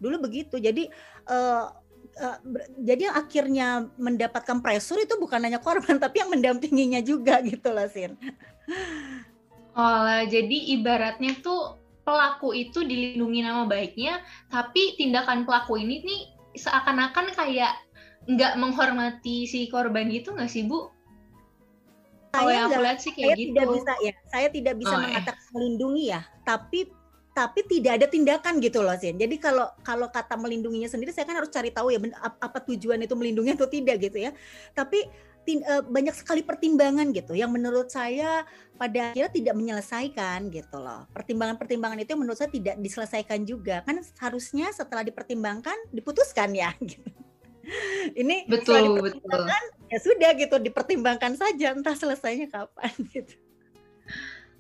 dulu 0.01 0.17
begitu 0.23 0.61
jadi 0.61 0.89
uh, 1.31 1.73
Uh, 2.17 2.41
jadi 2.81 3.13
yang 3.13 3.17
akhirnya 3.21 3.69
mendapatkan 4.01 4.65
pressure 4.65 4.97
itu 5.05 5.21
bukan 5.21 5.37
hanya 5.37 5.61
korban 5.61 6.01
tapi 6.05 6.25
yang 6.25 6.33
mendampinginya 6.33 7.05
juga 7.05 7.45
gitu 7.45 7.69
loh 7.69 7.85
Sin. 7.93 8.17
Oh, 9.77 10.21
jadi 10.25 10.81
ibaratnya 10.81 11.37
tuh 11.45 11.77
pelaku 12.09 12.57
itu 12.57 12.81
dilindungi 12.89 13.45
nama 13.45 13.69
baiknya, 13.69 14.25
tapi 14.49 14.97
tindakan 14.97 15.45
pelaku 15.45 15.77
ini 15.77 16.01
nih 16.09 16.23
seakan-akan 16.57 17.37
kayak 17.37 17.77
nggak 18.25 18.57
menghormati 18.57 19.45
si 19.45 19.69
korban 19.69 20.09
gitu 20.09 20.33
nggak 20.33 20.49
sih 20.49 20.65
Bu? 20.65 20.89
Kalau 22.33 22.51
yang 22.53 22.69
aku 22.69 22.81
lihat 22.83 22.99
sih 23.01 23.13
kayak 23.15 23.35
saya 23.35 23.37
gitu. 23.39 23.51
Tidak 23.53 23.67
bisa 23.73 23.93
ya, 24.03 24.13
saya 24.29 24.49
tidak 24.51 24.75
bisa 24.77 24.95
oh, 24.95 25.01
mengatakan 25.03 25.45
eh. 25.45 25.53
melindungi 25.55 26.05
ya, 26.11 26.21
tapi 26.43 26.81
tapi 27.37 27.61
tidak 27.69 28.01
ada 28.01 28.07
tindakan 28.09 28.65
gitu 28.65 28.81
loh 28.81 28.97
Sin. 28.97 29.21
Jadi 29.21 29.37
kalau 29.37 29.69
kalau 29.85 30.09
kata 30.09 30.41
melindunginya 30.41 30.89
sendiri 30.89 31.13
saya 31.13 31.29
kan 31.29 31.37
harus 31.37 31.53
cari 31.53 31.69
tahu 31.69 31.93
ya 31.93 32.01
apa 32.41 32.59
tujuan 32.65 32.97
itu 33.05 33.13
melindungi 33.13 33.53
atau 33.53 33.69
tidak 33.69 34.01
gitu 34.09 34.25
ya. 34.25 34.33
Tapi 34.73 35.05
tin, 35.45 35.61
uh, 35.69 35.85
banyak 35.85 36.17
sekali 36.17 36.41
pertimbangan 36.41 37.13
gitu 37.13 37.37
yang 37.37 37.53
menurut 37.53 37.93
saya 37.93 38.49
pada 38.81 39.13
akhirnya 39.13 39.29
tidak 39.29 39.55
menyelesaikan 39.55 40.49
gitu 40.49 40.77
loh. 40.81 41.05
Pertimbangan-pertimbangan 41.13 42.01
itu 42.01 42.17
menurut 42.17 42.41
saya 42.41 42.49
tidak 42.49 42.81
diselesaikan 42.81 43.45
juga. 43.45 43.85
Kan 43.85 44.01
harusnya 44.17 44.73
setelah 44.73 45.05
dipertimbangkan 45.05 45.93
diputuskan 45.93 46.57
ya 46.57 46.73
gitu. 46.91 47.05
Ini 48.15 48.47
betul 48.47 49.03
betul. 49.03 49.43
Ya 49.87 49.99
sudah 50.03 50.31
gitu 50.35 50.57
dipertimbangkan 50.59 51.39
saja 51.39 51.75
entah 51.75 51.95
selesainya 51.95 52.51
kapan 52.51 52.93
gitu. 53.15 53.35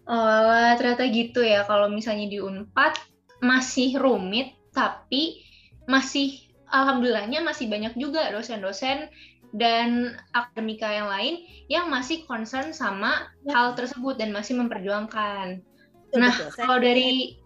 Oh, 0.07 0.71
ternyata 0.79 1.07
gitu 1.11 1.43
ya. 1.43 1.67
Kalau 1.67 1.91
misalnya 1.91 2.31
di 2.31 2.39
Unpad 2.39 2.95
masih 3.43 3.99
rumit 3.99 4.55
tapi 4.71 5.43
masih 5.91 6.47
alhamdulillahnya 6.71 7.43
masih 7.43 7.71
banyak 7.71 7.95
juga 7.99 8.31
dosen-dosen 8.35 9.11
dan 9.55 10.19
akademika 10.35 10.91
yang 10.91 11.09
lain 11.09 11.35
yang 11.71 11.87
masih 11.89 12.27
concern 12.27 12.75
sama 12.75 13.31
ya. 13.47 13.55
hal 13.55 13.69
tersebut 13.79 14.19
dan 14.19 14.35
masih 14.35 14.59
memperjuangkan. 14.59 15.63
Betul, 16.11 16.19
nah, 16.21 16.35
betul. 16.35 16.51
kalau 16.59 16.79
dari 16.83 17.39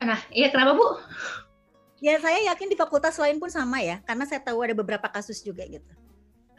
nah, 0.00 0.20
iya 0.32 0.52
kenapa 0.52 0.76
Bu? 0.76 0.86
Ya, 2.00 2.16
saya 2.16 2.40
yakin 2.48 2.72
di 2.72 2.76
fakultas 2.80 3.20
lain 3.20 3.36
pun 3.36 3.52
sama 3.52 3.84
ya, 3.84 4.00
karena 4.08 4.24
saya 4.24 4.40
tahu 4.40 4.64
ada 4.64 4.72
beberapa 4.72 5.04
kasus 5.12 5.44
juga 5.44 5.68
gitu. 5.68 5.92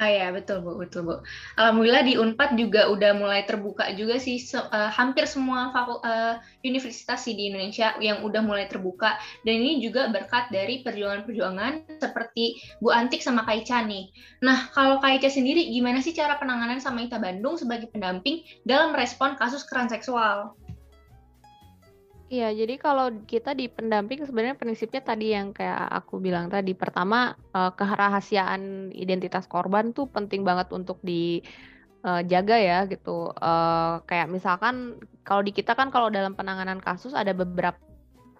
Ah 0.01 0.09
ya 0.09 0.33
betul 0.33 0.65
bu, 0.65 0.81
betul 0.81 1.05
bu. 1.05 1.21
Alhamdulillah 1.61 2.01
di 2.01 2.17
Unpad 2.17 2.57
juga 2.57 2.89
udah 2.89 3.13
mulai 3.13 3.45
terbuka 3.45 3.93
juga 3.93 4.17
sih 4.17 4.41
se 4.41 4.57
uh, 4.57 4.89
hampir 4.89 5.29
semua 5.29 5.69
uh, 5.69 6.41
universitas 6.65 7.21
sih 7.21 7.37
di 7.37 7.53
Indonesia 7.53 7.93
yang 8.01 8.25
udah 8.25 8.41
mulai 8.41 8.65
terbuka 8.65 9.13
dan 9.45 9.61
ini 9.61 9.77
juga 9.77 10.09
berkat 10.09 10.49
dari 10.49 10.81
perjuangan-perjuangan 10.81 12.01
seperti 12.01 12.57
Bu 12.81 12.89
Antik 12.89 13.21
sama 13.21 13.45
Kaica 13.45 13.85
nih. 13.85 14.09
Nah 14.41 14.73
kalau 14.73 14.97
Kaica 14.97 15.29
sendiri 15.29 15.69
gimana 15.69 16.01
sih 16.01 16.17
cara 16.17 16.33
penanganan 16.41 16.81
sama 16.81 17.05
Ita 17.05 17.21
Bandung 17.21 17.61
sebagai 17.61 17.93
pendamping 17.93 18.41
dalam 18.65 18.97
merespon 18.97 19.37
kasus 19.37 19.61
kekerasan 19.69 20.01
seksual? 20.01 20.57
Iya, 22.31 22.47
jadi 22.55 22.79
kalau 22.79 23.11
kita 23.27 23.51
di 23.51 23.67
pendamping 23.67 24.23
sebenarnya 24.23 24.55
prinsipnya 24.55 25.03
tadi 25.03 25.35
yang 25.35 25.51
kayak 25.51 25.83
aku 25.99 26.15
bilang 26.23 26.47
tadi, 26.47 26.71
pertama 26.71 27.35
uh, 27.51 27.75
kerahasiaan 27.75 28.95
identitas 28.95 29.51
korban 29.51 29.91
tuh 29.91 30.07
penting 30.07 30.47
banget 30.47 30.71
untuk 30.71 31.03
dijaga 31.03 32.55
uh, 32.55 32.61
ya 32.63 32.79
gitu. 32.87 33.35
Uh, 33.35 33.99
kayak 34.07 34.31
misalkan 34.31 34.95
kalau 35.27 35.43
di 35.43 35.51
kita 35.51 35.75
kan 35.75 35.91
kalau 35.91 36.07
dalam 36.07 36.31
penanganan 36.31 36.79
kasus 36.79 37.11
ada 37.11 37.35
beberapa 37.35 37.75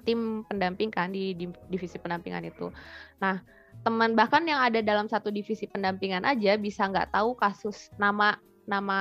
tim 0.08 0.48
pendamping 0.48 0.88
kan 0.88 1.12
di, 1.12 1.36
di 1.36 1.52
divisi 1.68 2.00
pendampingan 2.00 2.48
itu. 2.48 2.72
Nah, 3.20 3.44
teman 3.84 4.16
bahkan 4.16 4.48
yang 4.48 4.64
ada 4.64 4.80
dalam 4.80 5.12
satu 5.12 5.28
divisi 5.36 5.68
pendampingan 5.68 6.24
aja 6.24 6.56
bisa 6.56 6.88
nggak 6.88 7.12
tahu 7.12 7.36
kasus 7.36 7.92
nama 8.00 8.40
nama 8.64 9.00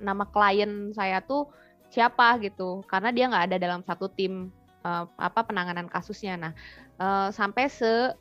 nama 0.00 0.24
klien 0.32 0.96
saya 0.96 1.20
tuh 1.20 1.52
siapa 1.88 2.40
gitu. 2.40 2.84
Karena 2.86 3.12
dia 3.12 3.28
nggak 3.28 3.44
ada 3.52 3.56
dalam 3.56 3.80
satu 3.84 4.08
tim 4.12 4.52
uh, 4.84 5.04
apa 5.18 5.44
penanganan 5.44 5.88
kasusnya. 5.88 6.36
Nah 6.36 6.52
uh, 7.00 7.28
sampai 7.32 7.66
se 7.70 8.12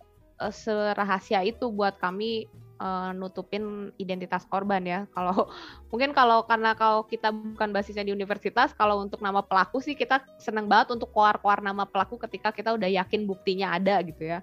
uh, 0.41 0.53
serahasia 0.53 1.43
itu 1.43 1.69
buat 1.69 1.97
kami 1.99 2.47
uh, 2.79 3.11
nutupin 3.13 3.91
identitas 3.97 4.45
korban 4.47 4.81
ya. 4.85 4.99
Kalau 5.15 5.49
mungkin 5.91 6.13
kalau 6.13 6.45
karena 6.45 6.73
kalau 6.77 7.05
kita 7.05 7.33
bukan 7.33 7.73
basisnya 7.73 8.05
di 8.05 8.13
universitas 8.13 8.73
kalau 8.73 9.01
untuk 9.01 9.19
nama 9.21 9.41
pelaku 9.41 9.81
sih 9.81 9.97
kita 9.97 10.23
seneng 10.37 10.69
banget 10.69 10.93
untuk 10.93 11.09
keluar-keluar 11.11 11.61
nama 11.61 11.87
pelaku 11.87 12.19
ketika 12.21 12.53
kita 12.53 12.73
udah 12.73 12.89
yakin 12.89 13.25
buktinya 13.25 13.73
ada 13.73 13.99
gitu 14.05 14.23
ya. 14.25 14.39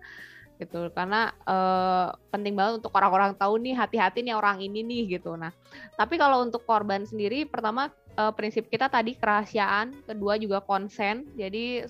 Gitu 0.54 0.87
karena 0.94 1.34
uh, 1.50 2.14
penting 2.30 2.54
banget 2.54 2.78
untuk 2.78 2.94
orang-orang 2.94 3.34
tahu 3.34 3.58
nih 3.58 3.74
hati-hati 3.74 4.22
nih 4.22 4.38
orang 4.38 4.62
ini 4.62 4.87
nih 4.87 5.18
gitu. 5.18 5.34
Nah 5.34 5.50
tapi 5.98 6.14
kalau 6.14 6.42
untuk 6.46 6.62
korban 6.62 7.02
sendiri 7.02 7.46
pertama 7.46 7.90
uh, 8.18 8.33
prinsip 8.35 8.66
kita 8.70 8.90
tadi 8.90 9.14
kerahasiaan 9.18 10.07
kedua 10.07 10.38
juga 10.40 10.62
konsen 10.64 11.29
jadi 11.38 11.87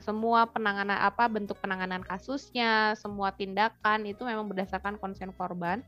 semua 0.00 0.48
penanganan 0.48 0.96
apa 0.96 1.28
bentuk 1.28 1.60
penanganan 1.60 2.00
kasusnya, 2.00 2.96
semua 2.96 3.34
tindakan 3.34 4.08
itu 4.08 4.24
memang 4.24 4.48
berdasarkan 4.48 4.96
konsen 4.96 5.34
korban. 5.36 5.84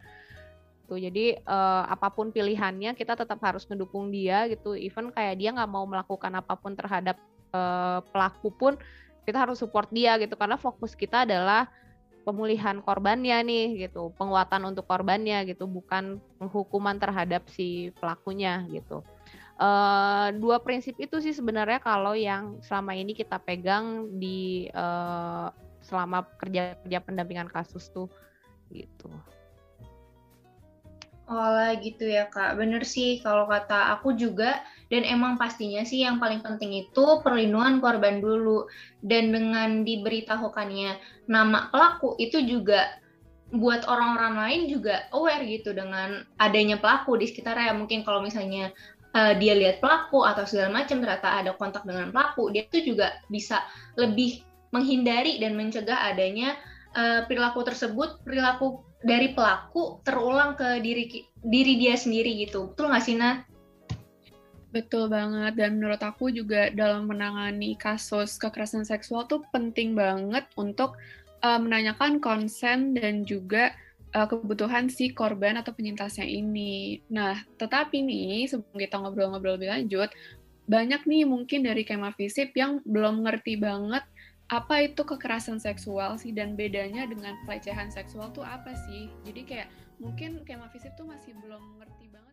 Tuh, 0.84 1.00
jadi 1.00 1.40
uh, 1.48 1.88
apa 1.88 2.12
pun 2.12 2.28
pilihannya 2.28 2.92
kita 2.92 3.16
tetap 3.16 3.40
harus 3.40 3.64
mendukung 3.72 4.12
dia 4.12 4.44
gitu. 4.52 4.76
Even 4.76 5.08
kayak 5.08 5.40
dia 5.40 5.56
nggak 5.56 5.70
mau 5.70 5.88
melakukan 5.88 6.28
apa 6.36 6.52
pun 6.60 6.76
terhadap 6.76 7.16
uh, 7.56 8.04
pelaku 8.12 8.52
pun 8.52 8.76
kita 9.24 9.40
harus 9.40 9.56
support 9.56 9.88
dia 9.88 10.20
gitu 10.20 10.36
karena 10.36 10.60
fokus 10.60 10.92
kita 10.92 11.24
adalah 11.24 11.72
pemulihan 12.28 12.80
korbannya 12.84 13.40
nih 13.44 13.88
gitu, 13.88 14.12
penguatan 14.16 14.68
untuk 14.68 14.84
korbannya 14.84 15.44
gitu, 15.48 15.64
bukan 15.68 16.20
hukuman 16.40 16.96
terhadap 16.96 17.48
si 17.52 17.92
pelakunya 18.00 18.64
gitu. 18.68 19.04
Uh, 19.54 20.34
dua 20.42 20.58
prinsip 20.58 20.98
itu 20.98 21.22
sih 21.22 21.30
sebenarnya 21.30 21.78
kalau 21.78 22.10
yang 22.18 22.58
selama 22.58 22.90
ini 22.90 23.14
kita 23.14 23.38
pegang 23.38 24.10
di 24.18 24.66
uh, 24.74 25.46
selama 25.78 26.26
kerja 26.42 26.74
kerja 26.82 26.98
pendampingan 26.98 27.46
kasus 27.46 27.86
tuh 27.94 28.10
gitu. 28.74 29.06
Oh 31.24 31.70
gitu 31.80 32.04
ya 32.04 32.28
kak, 32.28 32.60
bener 32.60 32.84
sih 32.84 33.22
kalau 33.24 33.48
kata 33.48 33.96
aku 33.96 34.12
juga. 34.18 34.60
Dan 34.92 35.08
emang 35.08 35.40
pastinya 35.40 35.80
sih 35.86 36.04
yang 36.04 36.20
paling 36.20 36.44
penting 36.44 36.84
itu 36.84 37.04
perlindungan 37.24 37.80
korban 37.80 38.20
dulu. 38.20 38.68
Dan 39.00 39.32
dengan 39.32 39.86
diberitahukannya 39.86 41.00
nama 41.30 41.72
pelaku 41.72 42.18
itu 42.20 42.44
juga 42.44 43.00
buat 43.54 43.86
orang-orang 43.88 44.34
lain 44.36 44.60
juga 44.66 45.06
aware 45.14 45.46
gitu 45.46 45.72
dengan 45.72 46.28
adanya 46.36 46.76
pelaku 46.76 47.16
di 47.16 47.24
sekitarnya. 47.30 47.72
Mungkin 47.72 48.04
kalau 48.04 48.20
misalnya 48.20 48.74
uh, 49.14 49.32
dia 49.38 49.54
lihat 49.54 49.78
pelaku 49.80 50.26
atau 50.26 50.44
segala 50.44 50.82
macam 50.82 51.00
ternyata 51.00 51.40
ada 51.40 51.54
kontak 51.56 51.86
dengan 51.86 52.10
pelaku 52.10 52.50
dia 52.50 52.66
itu 52.66 52.94
juga 52.94 53.22
bisa 53.30 53.62
lebih 53.96 54.42
menghindari 54.74 55.38
dan 55.38 55.54
mencegah 55.54 56.10
adanya 56.10 56.58
uh, 56.98 57.22
perilaku 57.24 57.62
tersebut 57.62 58.20
perilaku 58.26 58.82
dari 59.04 59.36
pelaku 59.36 60.02
terulang 60.02 60.56
ke 60.58 60.80
diri 60.80 61.28
diri 61.44 61.76
dia 61.76 61.94
sendiri 61.94 62.40
gitu. 62.40 62.72
Betul 62.72 62.88
nggak 62.90 63.04
sih, 63.04 63.16
Nat? 63.20 63.44
Betul 64.74 65.06
banget, 65.06 65.54
dan 65.54 65.78
menurut 65.78 66.02
aku 66.02 66.34
juga 66.34 66.66
dalam 66.74 67.06
menangani 67.06 67.78
kasus 67.78 68.34
kekerasan 68.42 68.82
seksual 68.82 69.22
tuh 69.30 69.46
penting 69.54 69.94
banget 69.94 70.50
untuk 70.58 70.98
uh, 71.46 71.60
menanyakan 71.62 72.18
konsen 72.18 72.90
dan 72.98 73.22
juga 73.22 73.70
uh, 74.14 74.26
kebutuhan 74.30 74.86
si 74.86 75.10
korban 75.10 75.58
atau 75.58 75.74
penyintasnya 75.74 76.24
ini. 76.24 77.02
Nah, 77.10 77.42
tetapi 77.58 78.00
nih, 78.00 78.46
sebelum 78.46 78.78
kita 78.78 78.96
ngobrol-ngobrol 79.02 79.58
lebih 79.58 79.70
lanjut, 79.74 80.08
banyak 80.64 81.04
nih 81.04 81.28
mungkin 81.28 81.60
dari 81.66 81.84
Kema 81.84 82.16
Visip 82.16 82.56
yang 82.56 82.80
belum 82.88 83.26
ngerti 83.26 83.60
banget 83.60 84.06
apa 84.48 84.84
itu 84.84 85.02
kekerasan 85.04 85.56
seksual 85.56 86.20
sih 86.20 86.32
dan 86.32 86.52
bedanya 86.52 87.08
dengan 87.08 87.36
pelecehan 87.44 87.92
seksual 87.92 88.32
tuh 88.32 88.46
apa 88.46 88.72
sih? 88.88 89.12
Jadi 89.28 89.44
kayak 89.44 89.68
mungkin 90.00 90.40
Kema 90.48 90.72
Visip 90.72 90.94
tuh 90.96 91.04
masih 91.04 91.36
belum 91.44 91.80
ngerti 91.82 92.08
banget 92.08 92.23